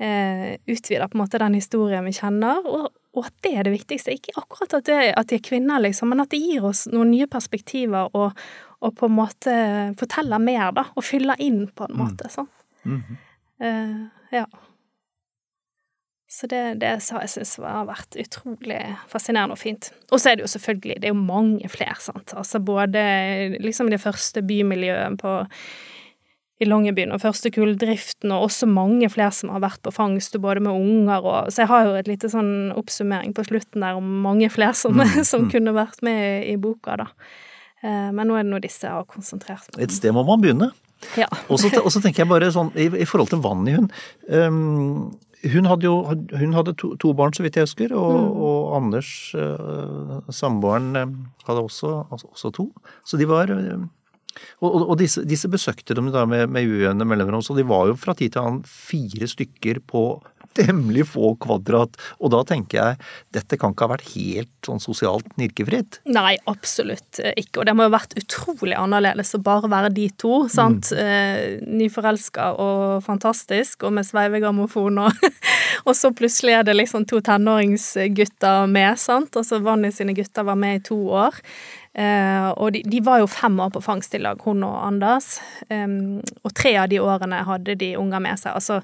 [0.00, 3.74] eh, utvider på en måte den historien vi kjenner, og, og, at det er det
[3.76, 4.16] viktigste.
[4.16, 7.12] Ikke akkurat at, det, at de er kvinner, liksom, men at det gir oss noen
[7.12, 8.44] nye perspektiver og,
[8.80, 9.56] og på en måte
[10.00, 12.30] forteller mer, da, og fyller inn på en måte.
[12.32, 12.48] sånn.
[12.84, 13.16] Mm -hmm.
[13.64, 14.46] eh, ja.
[16.34, 19.92] Så det, det jeg syns har vært utrolig fascinerende og fint.
[20.10, 22.34] Og så er det jo selvfølgelig, det er jo mange flere, sant.
[22.34, 23.02] Altså både
[23.60, 25.44] liksom det første bymiljøet på
[26.62, 30.62] i Longyearbyen og første kulldriften, og også mange flere som har vært på fangst, både
[30.62, 34.06] med unger og Så jeg har jo et lite sånn oppsummering på slutten der om
[34.22, 35.50] mange flere som, mm, som mm.
[35.50, 37.10] kunne vært med i boka, da.
[37.82, 39.84] Eh, men nå er det nå disse jeg har konsentrert meg om.
[39.88, 40.70] Et sted må man begynne.
[41.18, 41.26] Ja.
[41.52, 45.10] og så tenker jeg bare sånn, i, i forhold til vann i um,
[45.52, 48.38] hun hadde jo hun hadde to, to, barn, så vidt jeg husker, og, mm.
[48.46, 50.94] og Anders, uh, samboeren,
[51.44, 52.70] hadde også, altså, også, to.
[53.04, 53.52] Så de var
[54.60, 57.90] og, og, og disse, disse, besøkte de da med, med ujevne mellomrom, så de var
[57.90, 60.06] jo fra tid til annen fire stykker på
[60.54, 61.96] temmelig få kvadrat.
[62.22, 62.98] Og da tenker jeg
[63.34, 66.00] dette kan ikke ha vært helt sånn sosialt nirkefritt?
[66.06, 67.62] Nei, absolutt ikke.
[67.62, 70.44] Og det må jo ha vært utrolig annerledes å bare være de to.
[70.52, 70.92] sant?
[70.94, 71.02] Mm.
[71.02, 75.24] Eh, nyforelska og fantastisk, og med sveivegrammofon og
[75.84, 79.34] Og så plutselig er det liksom to tenåringsgutter med, sant.
[79.36, 81.40] Altså Vanni sine gutter var med i to år.
[81.94, 85.36] Uh, og de, de, var jo fem år på fangst i lag, hun og Anders.
[85.70, 85.86] Eh,
[86.42, 88.56] og tre av de årene hadde de unger med seg.
[88.58, 88.80] Altså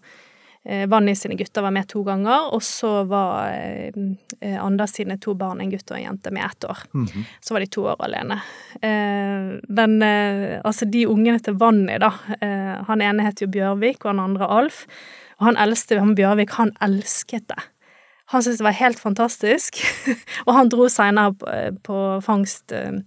[0.63, 3.51] eh, Vanni sine gutter var med to ganger, og så var
[3.97, 6.85] uh, Anders sine to barn, en gutt og en jente, med ett år.
[6.95, 7.25] Mm -hmm.
[7.41, 8.41] Så var de to år alene.
[9.69, 10.03] men
[10.65, 12.13] altså, de ungene til Vanni, da
[12.87, 14.87] Han ene het jo Bjørvik, og han andre Alf.
[15.39, 17.63] Og han eldste, han Bjørvik, han elsket det.
[18.31, 19.81] Han syntes det var helt fantastisk,
[20.47, 21.55] og han dro seinere på,
[21.87, 23.01] på, fangst eh,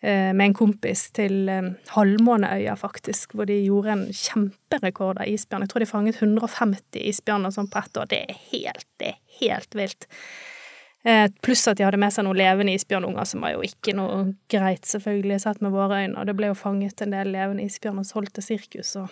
[0.00, 5.66] eh, med en kompis til eh, Halvmåneøya, faktisk, hvor de gjorde en kjemperekord av isbjørn.
[5.66, 8.08] Jeg tror de fanget 150 isbjørner sånn på ett år.
[8.12, 10.06] Det er helt, det er helt vilt.
[11.02, 14.22] Eh, pluss at de hadde med seg noen levende isbjørnunger, som var jo ikke noe
[14.52, 16.14] greit, selvfølgelig, sett med våre øyne.
[16.14, 19.10] Og det ble jo fanget en del levende isbjørner som solgt til sirkus og,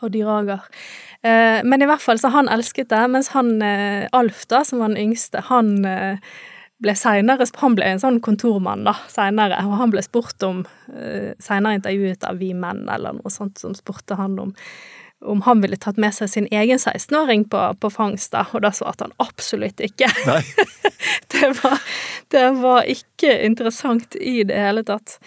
[0.00, 0.62] og dyrehager.
[1.22, 4.80] Eh, men i hvert fall, så han elsket det, mens han eh, Alf, da, som
[4.80, 6.32] var den yngste, han eh,
[6.80, 10.62] ble senere, Han ble en sånn kontormann, da, seinere, og han ble spurt om
[10.94, 14.56] eh, Seinere intervjuet av Vi Menn eller noe sånt, som spurte han om
[15.20, 18.70] om han ville tatt med seg sin egen 16-åring på, på, fangst, da, og da
[18.72, 20.08] svarte han absolutt ikke.
[21.34, 21.82] det, var,
[22.32, 25.18] det, var, ikke interessant i det hele tatt.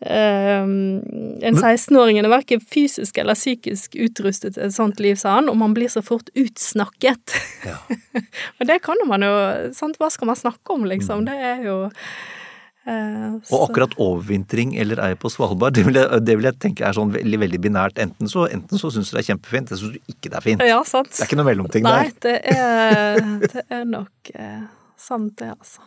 [0.00, 1.02] Um,
[1.44, 5.58] en 16-åring er verken fysisk eller psykisk utrustet til et sånt liv, sa han, og
[5.60, 7.34] man blir så fort utsnakket.
[7.68, 7.76] Ja.
[8.58, 9.32] og det kan man jo
[9.76, 10.00] sant?
[10.00, 11.20] Hva skal man snakke om, liksom?
[11.20, 11.28] Mm.
[11.28, 16.38] Det er jo uh, og akkurat overvintring eller ei på Svalbard, det vil, jeg, det
[16.38, 18.00] vil, jeg, tenke er sånn veldig veldig binært.
[18.00, 20.40] Enten så, enten så syns du det er kjempefint, eller så syns du ikke det
[20.40, 20.64] er fint.
[20.72, 21.12] Ja, sant.
[21.12, 22.40] Det er ikke noe mellomting Nei, der.
[22.40, 24.64] Nei, det det er nok uh,
[24.96, 25.84] sant, det, altså.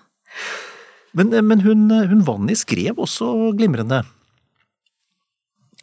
[1.14, 4.04] Men, eh, men hun, hun Vanni skrev også glimrende.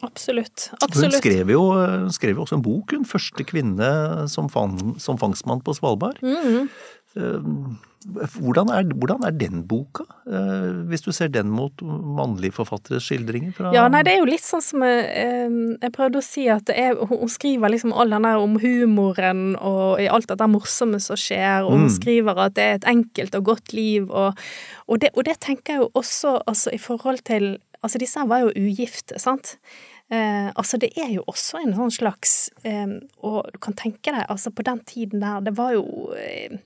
[0.01, 0.71] Absolutt.
[0.81, 1.19] Absolutt.
[1.19, 3.91] Hun skrev jo, hun skrev også en bok, hun første kvinne
[4.33, 6.23] som, fang, som fangstmann på Svalbard.
[6.25, 6.69] Mm -hmm.
[7.15, 13.53] Hvordan er, hvordan er, den boka, eh, hvis du ser den mot mannlige forfatteres skildringer?
[13.53, 16.47] Fra ja, nei, det er jo litt sånn som jeg, eh, jeg prøvde å si,
[16.49, 21.03] at er, hun skriver liksom all den der om humoren og i alt dette morsomme
[21.03, 21.95] som skjer, og hun mm.
[21.99, 24.41] skriver at det er et enkelt og godt liv, og,
[24.87, 28.27] og, det, og det, tenker jeg jo også altså, i forhold til Altså, disse her
[28.29, 29.55] var jo ugifte, sant?
[30.13, 32.33] Eh, altså, det er jo også en sånn slags
[32.69, 36.59] eh, Og du kan tenke deg, altså, på den tiden der, det var jo eh,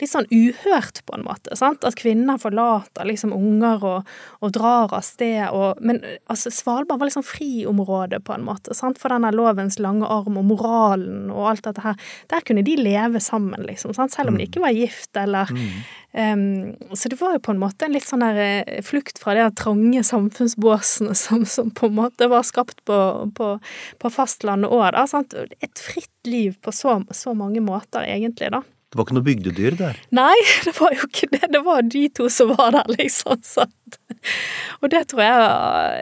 [0.00, 1.54] litt sånn uhørt, på en måte.
[1.58, 1.84] Sant?
[1.86, 5.46] At kvinner forlater liksom unger og, og drar av sted.
[5.54, 6.00] Og, men
[6.32, 8.98] altså, Svalbard var liksom friområde, på en måte, sant?
[9.00, 12.00] for denne lovens lange arm og moralen og alt dette her.
[12.32, 14.14] Der kunne de leve sammen, liksom, sant?
[14.14, 14.50] selv om de mm.
[14.50, 15.70] ikke var gift, eller mm.
[16.18, 19.36] um, Så det var jo på en måte en litt sånn der eh, flukt fra
[19.38, 22.98] de trange samfunnsbåsene som, som, på en måte var skapt på,
[23.36, 23.54] på,
[24.02, 25.06] på fastlandet òg, da.
[25.10, 25.36] Sant?
[25.62, 28.64] Et fritt liv på så, så mange måter, egentlig, da.
[28.94, 29.96] Det var ikke noe bygdedyr der?
[30.14, 30.36] Nei,
[30.68, 31.48] det var jo ikke det.
[31.50, 33.40] Det var de to som var der, liksom.
[33.42, 33.72] Sånn.
[34.78, 35.48] Og det tror jeg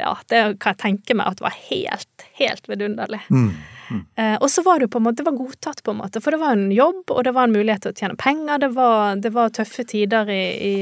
[0.03, 3.23] Ja, det kan jeg tenke meg at var helt, helt vidunderlig.
[3.33, 3.55] Mm.
[3.89, 4.05] Mm.
[4.21, 6.37] Eh, og så var det på en måte, det var godtatt, på en måte, for
[6.37, 8.61] det var en jobb, og det var en mulighet til å tjene penger.
[8.67, 10.75] Det var, det var tøffe tider i, i,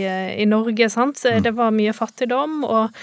[0.42, 1.22] i Norge, sant.
[1.22, 1.46] Mm.
[1.46, 3.00] Det var mye fattigdom, og,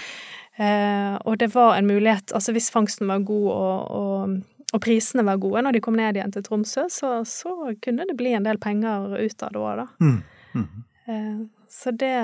[0.60, 4.38] eh, og det var en mulighet Altså, hvis fangsten var god og, og
[4.74, 7.54] og prisene var gode når de kom ned igjen til Tromsø, så, så
[7.84, 9.86] kunne det bli en del penger ut av det òg, da.
[10.04, 10.18] Mm.
[10.58, 11.46] Mm.
[11.72, 12.16] Så det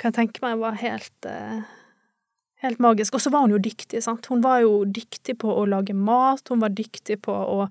[0.00, 1.66] kan jeg tenke meg var helt, eh,
[2.64, 3.16] helt magisk.
[3.16, 4.28] Og så var hun jo dyktig, sant.
[4.32, 7.66] Hun var jo dyktig på å lage mat, hun var dyktig på å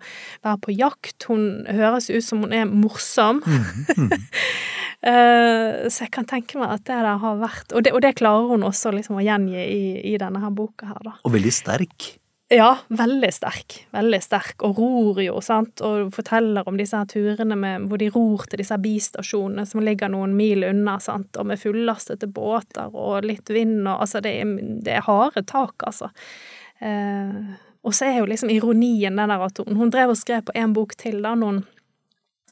[0.46, 1.26] være på jakt.
[1.30, 3.42] Hun høres ut som hun er morsom.
[3.46, 4.14] Mm.
[5.94, 8.48] så jeg kan tenke meg at det der har vært Og det, og det klarer
[8.50, 9.82] hun også liksom å gjengi i,
[10.14, 11.18] i denne her boka her, da.
[11.26, 12.14] Og veldig sterk.
[12.48, 13.88] Ja, veldig sterk.
[13.92, 14.62] Veldig sterk.
[14.68, 18.62] Og ror jo, sant, og forteller om disse her turene med, hvor de ror til
[18.62, 23.82] disse bistasjonene som ligger noen mil unna, sant, og med fullastede båter og litt vind
[23.88, 24.52] og Altså, det er,
[24.86, 26.12] det er harde tak, altså.
[26.86, 30.46] Eh, og så er jo liksom ironien den der at hun, hun drev og skrev
[30.46, 31.60] på en bok til da når hun,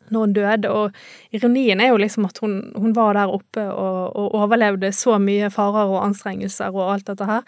[0.09, 4.15] når hun døde, og ironien er jo liksom at hun, hun var der oppe og,
[4.17, 7.45] og overlevde så mye farer og anstrengelser og alt dette her.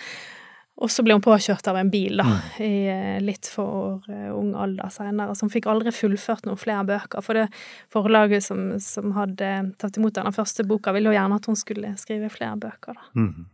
[0.76, 2.48] Og så ble hun påkjørt av en bil, da, mm.
[2.66, 5.32] i eh, litt for uh, ung alder seinere.
[5.36, 7.24] Så hun fikk aldri fullført noen flere bøker.
[7.24, 7.46] For det
[7.94, 11.94] forlaget som, som hadde tatt imot denne første boka, ville jo gjerne at hun skulle
[12.02, 13.08] skrive flere bøker, da.
[13.16, 13.48] Mm.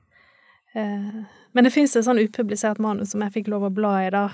[0.72, 4.11] Uh, men det fins et sånn upublisert manus som jeg fikk lov å bla i,
[4.13, 4.26] da.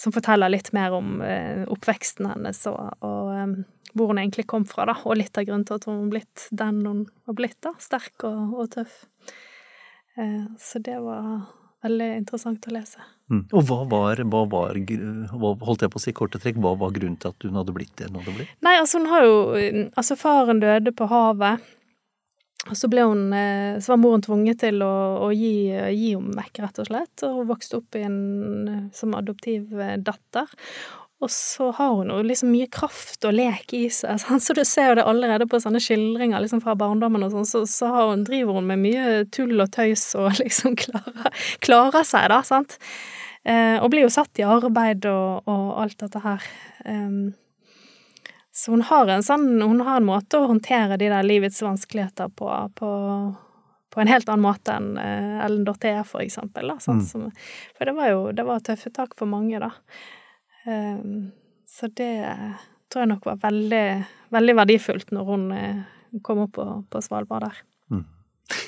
[0.00, 1.20] Som forteller litt mer om
[1.70, 3.60] oppveksten hennes og, og
[3.94, 4.96] hvor hun egentlig kom fra, da.
[5.06, 7.72] Og litt av grunnen til at hun har blitt den hun har blitt, da.
[7.80, 9.06] Sterk og, og tøff.
[10.20, 11.40] Eh, så det var
[11.84, 13.02] veldig interessant å lese.
[13.32, 13.44] Mm.
[13.56, 14.78] Og hva var, hva var,
[15.64, 17.94] holdt jeg på å si korte trekk, hva var grunnen til at hun hadde blitt
[17.96, 18.56] det hun hadde blitt?
[18.66, 19.36] Nei, altså hun har jo
[19.94, 21.68] Altså faren døde på havet.
[22.68, 24.94] Og så ble hun eh, Så var moren tvunget til å,
[25.24, 27.26] å gi, gi henne vekk, rett og slett.
[27.30, 28.18] Og vokste opp en,
[28.96, 29.72] som adoptiv
[30.04, 30.50] datter.
[31.20, 34.40] Og så har hun jo liksom mye kraft og lek i seg, sånn.
[34.40, 37.64] så du ser jo det allerede på sånne skildringer liksom fra barndommen og sånn, så,
[37.68, 42.40] så hun, driver hun med mye tull og tøys og liksom klarer, klarer seg, da,
[42.46, 42.78] sant.
[43.44, 46.48] Eh, og blir jo satt i arbeid og, og alt dette her.
[46.84, 47.30] Um,
[48.52, 52.32] så hun har en sånn, hun har en måte å håndtere de der livets vanskeligheter
[52.36, 52.90] på, på
[53.90, 56.68] på en helt annen måte enn uh, Ellen Dorthea, for eksempel.
[56.70, 57.00] Da, mm.
[57.02, 57.24] som,
[57.74, 59.72] for det var jo det var tøffe tak for mange, da.
[60.70, 61.30] Ehm,
[61.68, 62.12] så det
[62.90, 63.84] tror jeg nok var veldig,
[64.34, 65.82] veldig verdifullt når hun, eh,
[66.26, 67.60] kom opp på, på Svalbard der.
[67.94, 68.06] Mm.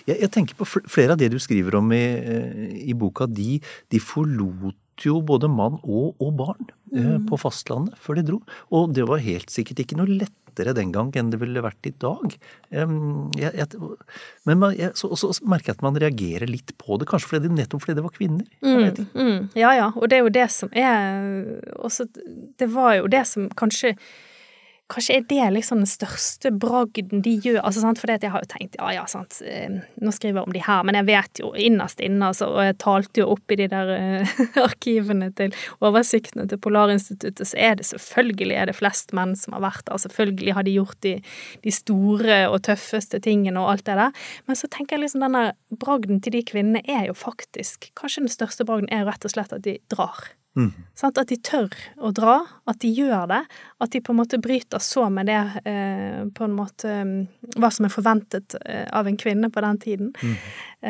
[0.07, 2.05] Jeg, jeg, tenker på flere av det du skriver om i,
[2.87, 3.59] i boka, de,
[3.91, 7.27] de forlot jo både mann og, og barn mm.
[7.27, 8.39] på fastlandet før de dro.
[8.71, 11.87] Og det var helt sikkert ikke noe lett lettere den gang enn det ville vært
[11.89, 12.37] i dag.
[12.71, 13.67] Jeg, jeg,
[14.45, 17.49] men man, jeg, så, så, merker jeg at man reagerer litt på det, kanskje fordi
[17.49, 18.47] det, nettopp fordi det var kvinner.
[18.61, 22.07] Mm, mm, ja ja, og det er jo det som er også,
[22.59, 23.97] Det var jo det som kanskje
[24.93, 27.63] Kanskje er det liksom den største bragden de gjør.
[27.63, 30.53] altså sant, For jeg har jo tenkt ja ja, sant, eh, nå skriver jeg om
[30.53, 33.59] de her, men jeg vet jo innerst inne, altså, og jeg talte jo opp i
[33.63, 39.17] de der uh, arkivene til oversiktene til Polarinstituttet, så er det selvfølgelig er det flest
[39.17, 40.03] menn som har vært der.
[40.03, 41.15] Selvfølgelig har de gjort de,
[41.65, 44.29] de store og tøffeste tingene og alt det der.
[44.49, 45.49] Men så tenker jeg liksom denne
[45.81, 49.53] bragden til de kvinnene er jo faktisk Kanskje den største bragden er rett og slett
[49.55, 50.33] at de drar.
[50.59, 50.69] Mm.
[50.99, 52.37] Sånn, at de tør å dra,
[52.69, 53.41] at de gjør det.
[53.81, 57.19] At de på en måte bryter så med det eh, på en måte mm,
[57.57, 60.13] Hva som er forventet eh, av en kvinne på den tiden.
[60.23, 60.35] Mm.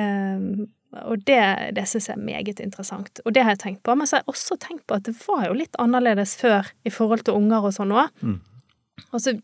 [0.03, 0.65] Eh,
[1.09, 1.43] og det,
[1.73, 3.23] det syns jeg er meget interessant.
[3.25, 3.95] Og det har jeg tenkt på.
[3.97, 6.93] Men så har jeg også tenkt på at det var jo litt annerledes før i
[6.93, 8.11] forhold til unger og sånn òg.
[8.21, 8.41] Mm.
[9.13, 9.35] Altså,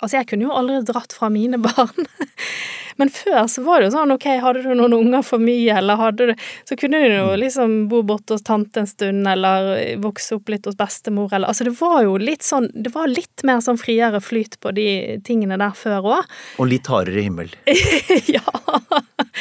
[0.00, 2.08] altså, jeg kunne jo aldri dratt fra mine barn.
[2.96, 5.98] Men før så var det jo sånn ok, hadde du noen unger for mye, eller
[5.98, 7.38] hadde du Så kunne du jo mm.
[7.42, 11.66] liksom bo borte hos tante en stund, eller vokse opp litt hos bestemor, eller Altså
[11.66, 14.86] det var jo litt sånn Det var litt mer sånn friere flyt på de
[15.26, 16.34] tingene der før òg.
[16.62, 17.50] Og litt hardere himmel.
[18.36, 18.44] ja.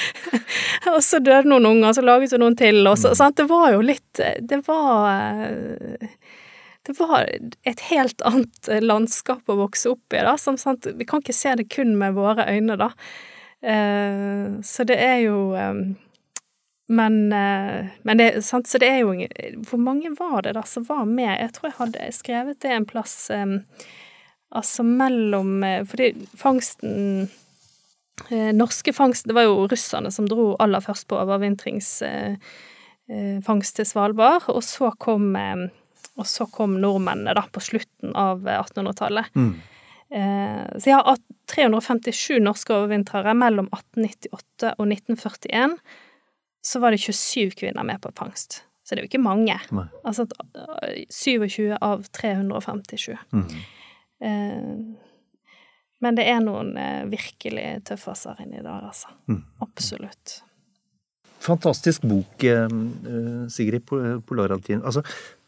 [0.96, 3.20] og så døde noen unger, så laget du noen til, og så mm.
[3.22, 5.14] Sant, det var jo litt Det var
[6.84, 7.30] det var
[7.64, 10.36] et helt annet landskap å vokse opp i, da.
[10.40, 12.92] Som, sant, vi kan ikke se det kun med våre øyne, da.
[13.64, 15.74] Eh, så det er jo eh,
[16.92, 19.14] men, eh, men det, sant, så det er jo
[19.64, 21.40] Hvor mange var det da som var med?
[21.40, 23.32] Jeg tror jeg hadde skrevet det en plass
[24.52, 27.30] Altså mellom Fordi fangsten
[28.54, 34.64] Norske fangst Det var jo russerne som dro aller først på overvintringsfangst til Svalbard, og
[34.64, 35.36] så kom
[36.20, 39.34] og så kom nordmennene da på slutten av 1800-tallet.
[39.36, 39.54] Mm.
[40.14, 45.78] Eh, så jeg har 357 norske overvintrere mellom 1898 og 1941.
[46.64, 48.62] Så var det 27 kvinner med på fangst.
[48.84, 49.58] Så det er jo ikke mange.
[49.74, 49.88] Nei.
[50.06, 50.28] Altså
[51.10, 53.18] 27 eh, av 357.
[53.34, 53.50] Mm.
[54.28, 54.72] Eh,
[56.04, 56.74] men det er noen
[57.08, 59.08] virkelig tøffaser inni der, altså.
[59.32, 59.40] Mm.
[59.64, 60.42] Absolutt.
[61.44, 62.44] Fantastisk bok,
[63.52, 64.82] Sigrid Polaraltin.
[64.84, 65.00] Altså,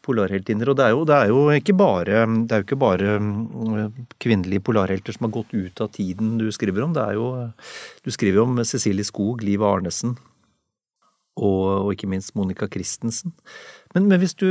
[0.06, 0.70] polarheltinner.
[0.70, 4.06] Og det er, jo, det er jo ikke bare, det er jo ikke bare mm,
[4.22, 6.94] kvinnelige polarhelter som har gått ut av tiden du skriver om.
[6.96, 7.28] Det er jo,
[8.06, 10.16] du skriver om Cecilie Skog, Liv Arnesen
[11.36, 13.34] og, og ikke minst Monica Christensen.
[13.94, 14.48] Men, men, hvis du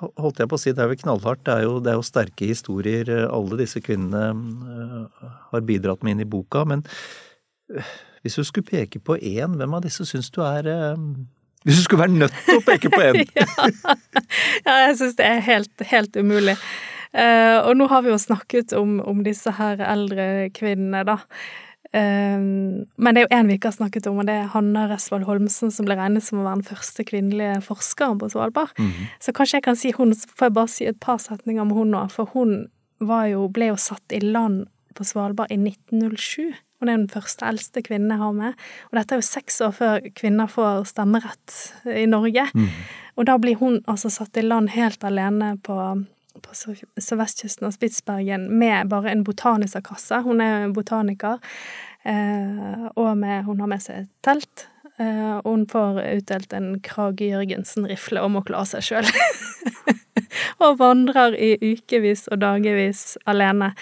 [0.00, 1.44] holdt jeg på å si, det er jo knallhardt.
[1.46, 5.06] Det er jo, det er jo sterke historier alle disse kvinnene mm,
[5.52, 6.64] har bidratt med inn i boka.
[6.68, 6.84] Men
[8.22, 10.70] hvis du skulle peke på én, hvem av disse syns du er
[11.66, 13.16] hvis du skulle være nødt til å peke på én!
[13.40, 13.46] ja.
[14.62, 14.74] ja.
[14.86, 16.54] jeg syns det er helt, helt umulig.
[17.10, 21.16] Uh, og nå har vi jo snakket om, om disse her eldre kvinnene, da.
[21.90, 22.38] Uh,
[22.86, 25.26] men det er jo én vi ikke har snakket om, og det er Hanna Resvold
[25.26, 28.70] Holmsen, som ble regnet som å være den første kvinnelige forskeren på Svalbard.
[28.78, 29.10] Mm -hmm.
[29.20, 31.70] Så kanskje jeg kan si hun, så får jeg bare si et par setninger om
[31.70, 32.68] hun nå, for hun
[33.00, 36.54] jo, ble jo satt i land på Svalbard i 1907.
[36.80, 38.60] Hun er den første eldste kvinnen jeg har med.
[38.90, 41.56] Og dette er jo seks år før kvinner får stemmerett
[41.88, 42.44] i Norge.
[42.52, 42.68] Mm.
[43.16, 45.78] Og da blir hun altså satt i land helt alene på,
[46.44, 50.20] på sørvestkysten av Spitsbergen med bare en botanikerkasse.
[50.26, 51.40] Hun er botaniker,
[52.04, 54.68] eh, og med, hun har med seg et telt.
[55.00, 59.10] Eh, og hun får utdelt en Krage Jørgensen-rifle og må klare seg sjøl.
[60.64, 63.72] og vandrer i ukevis og dagevis alene.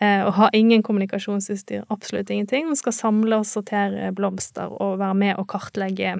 [0.00, 2.66] Eh, og har ingen kommunikasjonsutstyr, absolutt ingenting.
[2.66, 6.18] Hun skal samle og sortere blomster og være med og kartlegge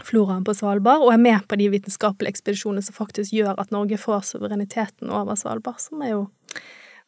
[0.00, 3.98] floraen på Svalbard, og er med på de vitenskapelige ekspedisjonene som faktisk gjør at Norge
[4.00, 6.22] får suvereniteten over Svalbard, som er jo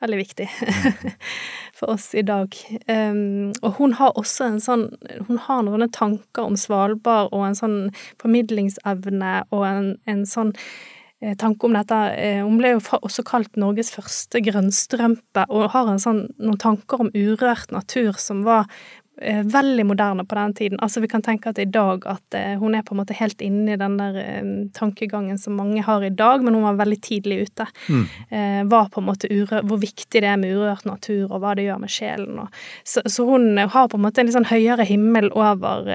[0.02, 0.48] veldig viktig
[1.78, 2.56] for oss i dag.
[2.90, 4.88] Um, og hun har også en sånn
[5.28, 7.78] Hun har noen tanker om Svalbard og en sånn
[8.20, 10.52] formidlingsevne og en, en sånn
[11.40, 12.00] tanke om dette.
[12.20, 17.14] Eh, hun ble jo også kalt Norges første grønnstrømpe, og har sånn, noen tanker om
[17.14, 18.66] urørt natur som var
[19.22, 20.82] eh, veldig moderne på den tiden.
[20.84, 23.72] Altså Vi kan tenke at i dag at hun er på en måte helt inne
[23.72, 24.18] i den der
[24.76, 27.66] tankegangen som mange har i dag, men hun var veldig tidlig ute.
[27.88, 28.68] Mm.
[28.68, 31.68] var på en måte urør, Hvor viktig det er med urørt natur, og hva det
[31.68, 32.44] gjør med sjelen.
[32.84, 35.88] Så, så, hun har på en måte en litt sånn høyere himmel over,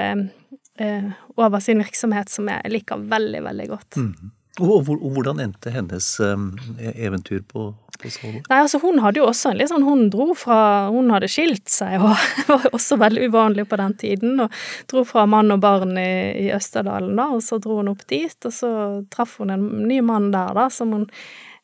[1.38, 4.00] over sin virksomhet, som jeg liker veldig, veldig godt.
[4.00, 4.32] Mm.
[4.60, 8.48] Og, hvordan endte hennes eventyr på, på Svalbard?
[8.52, 10.60] Nei, altså Hun hadde jo også en litt sånn Hun dro fra
[10.94, 12.14] Hun hadde skilt seg, og
[12.52, 14.40] var også veldig uvanlig på den tiden.
[14.46, 16.10] Og dro fra mann og barn i,
[16.46, 18.38] i Østerdalen, da, og så dro hun opp dit.
[18.46, 18.72] Og så
[19.14, 21.08] traff hun en ny mann der, da, som hun,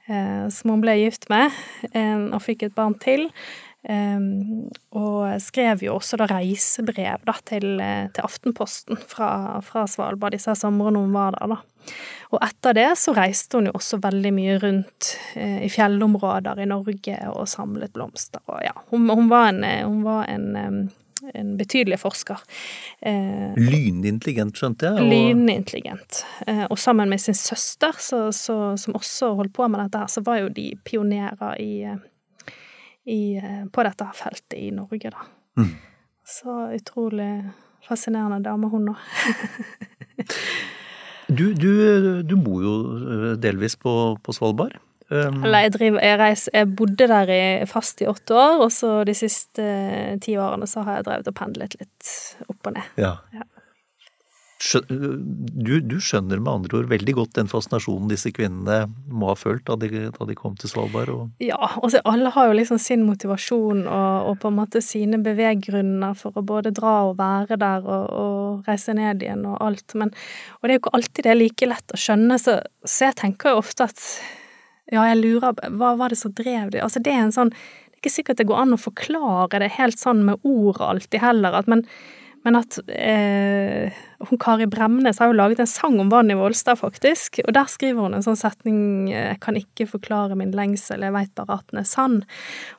[0.07, 1.53] eh, som hun ble gift med,
[1.91, 3.29] eh, og fikk et barn til.
[3.89, 10.33] Um, og skrev jo også da reisebrev da, til, eh, til Aftenposten fra, fra Svalbard
[10.33, 11.53] disse somrene hun var der.
[11.53, 11.59] da.
[12.33, 16.65] Og etter det så reiste hun jo også veldig mye rundt eh, i fjellområder i
[16.71, 18.41] Norge og samlet blomster.
[18.49, 20.89] Og ja, hun, hun var en, eh, hun var en,
[21.35, 22.41] en betydelig forsker.
[23.05, 24.97] Eh, Lynintelligent, skjønte jeg.
[24.97, 26.23] og- Lynintelligent.
[26.47, 30.07] Eh, og sammen med sin søster, så, så, som også holdt på med dette her,
[30.17, 32.01] så var jo de pionerer i, eh,
[33.05, 35.27] i, eh, på dette feltet i Norge, da.
[35.61, 35.75] Mm.
[36.25, 37.29] Så utrolig
[37.85, 39.05] fascinerende dame, hun òg.
[41.25, 43.91] Du, du, du bor jo eh, delvis på,
[44.21, 44.75] på Svalbard.
[45.09, 48.71] Um, Eller jeg, driver, jeg, reiser, jeg bodde der i, fast i åtte år, og
[48.73, 52.13] så de siste eh, ti årene så har jeg drevet og pendlet litt
[52.45, 52.95] opp og ned.
[53.01, 53.17] ja.
[53.33, 53.49] Ja.
[54.55, 59.65] Du, du skjønner med andre ord veldig godt den fascinasjonen disse kvinnene må ha følt
[59.67, 61.11] da de, da de kom til Svalbard.
[61.11, 65.19] Og, Ja, altså alle har jo liksom sin motivasjon og, og på en måte sine
[65.25, 69.97] beveggrunner for å både dra og være der og, og reise ned igjen og alt,
[69.99, 73.09] men Og det er jo ikke alltid det er like lett å skjønne, så, så
[73.09, 74.09] jeg tenker jo ofte at
[74.93, 76.83] ja, jeg lurer Hva var det som drev det?
[76.85, 79.73] Altså, det er en sånn Det er ikke sikkert det går an å forklare det
[79.75, 81.83] helt sånn med ord alltid heller, at, men,
[82.45, 83.93] men at eh,
[84.29, 87.65] hun Kari Bremnes har jo laget en sang om vann i Volstad, faktisk, og der
[87.71, 88.79] skriver hun en sånn setning
[89.09, 92.21] eh, 'Jeg kan ikke forklare min lengsel, jeg veit bare at den er sann'.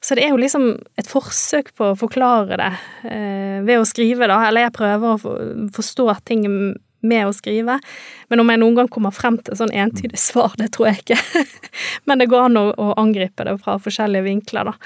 [0.01, 2.73] Så det er jo liksom et forsøk på å forklare det
[3.11, 6.47] eh, ved å skrive, da, eller jeg prøver å forstå ting
[7.07, 7.81] med å skrive,
[8.31, 11.43] men om jeg noen gang kommer frem til sånn entydig svar, det tror jeg ikke.
[12.07, 14.79] men det går an å, å angripe det fra forskjellige vinkler, da.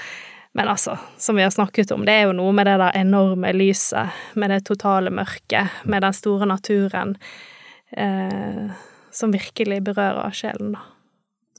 [0.53, 3.53] Men altså, som vi har snakket om, det er jo noe med det der enorme
[3.55, 7.15] lyset, med det totale mørket, med den store naturen,
[7.95, 8.65] eh,
[9.15, 10.83] som virkelig berører sjelen, da.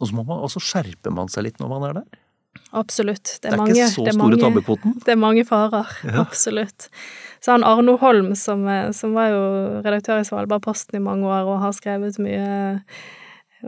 [0.01, 2.21] og så må man, også skjerper man seg litt når man er der.
[2.77, 3.39] Absolutt.
[3.41, 4.95] Det er ikke så store tabbekvoten.
[5.05, 5.89] Det er mange farer.
[6.05, 6.25] Ja.
[6.25, 6.89] Absolutt.
[7.45, 9.43] Så han Arno Holm, som, eh, som var jo
[9.85, 12.47] redaktør i Svalbardposten i mange år og har skrevet mye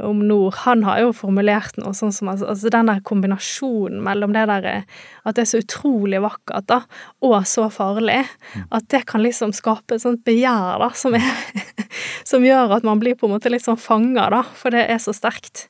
[0.03, 4.33] om nord, han har jo formulert noe sånn som altså, altså den der kombinasjonen mellom
[4.35, 4.89] det der eh,
[5.25, 6.81] at det er så utrolig vakkert, da,
[7.25, 8.25] og så farlig,
[8.75, 11.25] at det kan liksom skape et sånt begjær, da, som er
[12.27, 14.99] Som gjør at man blir på en måte litt sånn fanga, da, for det er
[15.03, 15.69] så sterkt.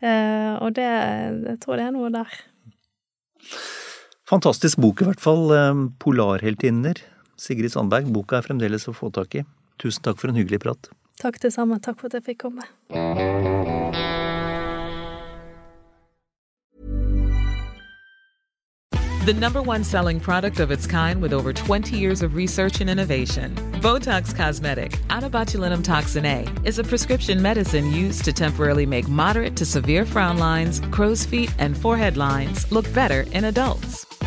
[0.00, 2.38] Eh, og det Jeg tror det er noe der.
[4.30, 5.50] Fantastisk bok i hvert fall.
[5.52, 7.02] eh, 'Polarheltinner'.
[7.36, 8.08] Sigrid Sandberg.
[8.12, 9.44] Boka er fremdeles å få tak i.
[9.78, 10.90] Tusen takk for en hyggelig prat.
[11.18, 11.78] Takk det samme.
[11.78, 12.62] Takk for at jeg fikk komme.
[19.28, 22.88] The number one selling product of its kind with over 20 years of research and
[22.88, 23.54] innovation.
[23.82, 29.66] Botox Cosmetic, botulinum toxin A, is a prescription medicine used to temporarily make moderate to
[29.66, 34.07] severe frown lines, crow's feet, and forehead lines look better in adults.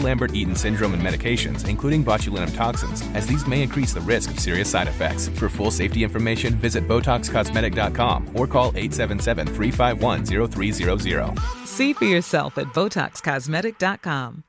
[0.00, 4.38] Lambert Eaton syndrome and medications, including botulinum toxins, as these may increase the risk of
[4.38, 5.28] serious side effects.
[5.28, 11.38] For full safety information, visit BotoxCosmetic.com or call 877 351 0300.
[11.64, 14.44] See for yourself at BotoxCosmetic.com.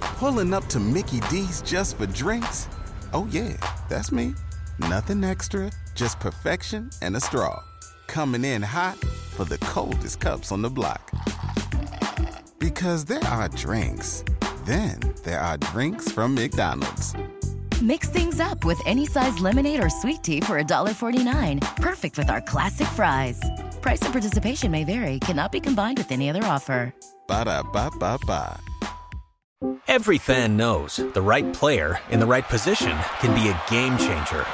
[0.00, 2.68] Pulling up to Mickey D's just for drinks?
[3.12, 3.56] Oh, yeah,
[3.88, 4.34] that's me.
[4.78, 7.62] Nothing extra, just perfection and a straw.
[8.06, 11.10] Coming in hot for the coldest cups on the block.
[12.58, 14.24] Because there are drinks,
[14.66, 17.14] then there are drinks from McDonald's.
[17.82, 21.60] Mix things up with any size lemonade or sweet tea for $1.49.
[21.76, 23.40] Perfect with our classic fries.
[23.80, 26.94] Price and participation may vary, cannot be combined with any other offer.
[27.26, 28.60] Ba da ba ba ba.
[29.86, 34.44] Every fan knows the right player in the right position can be a game changer.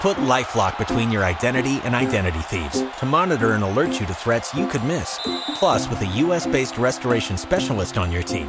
[0.00, 4.54] Put LifeLock between your identity and identity thieves to monitor and alert you to threats
[4.54, 5.20] you could miss.
[5.54, 8.48] Plus, with a US-based restoration specialist on your team,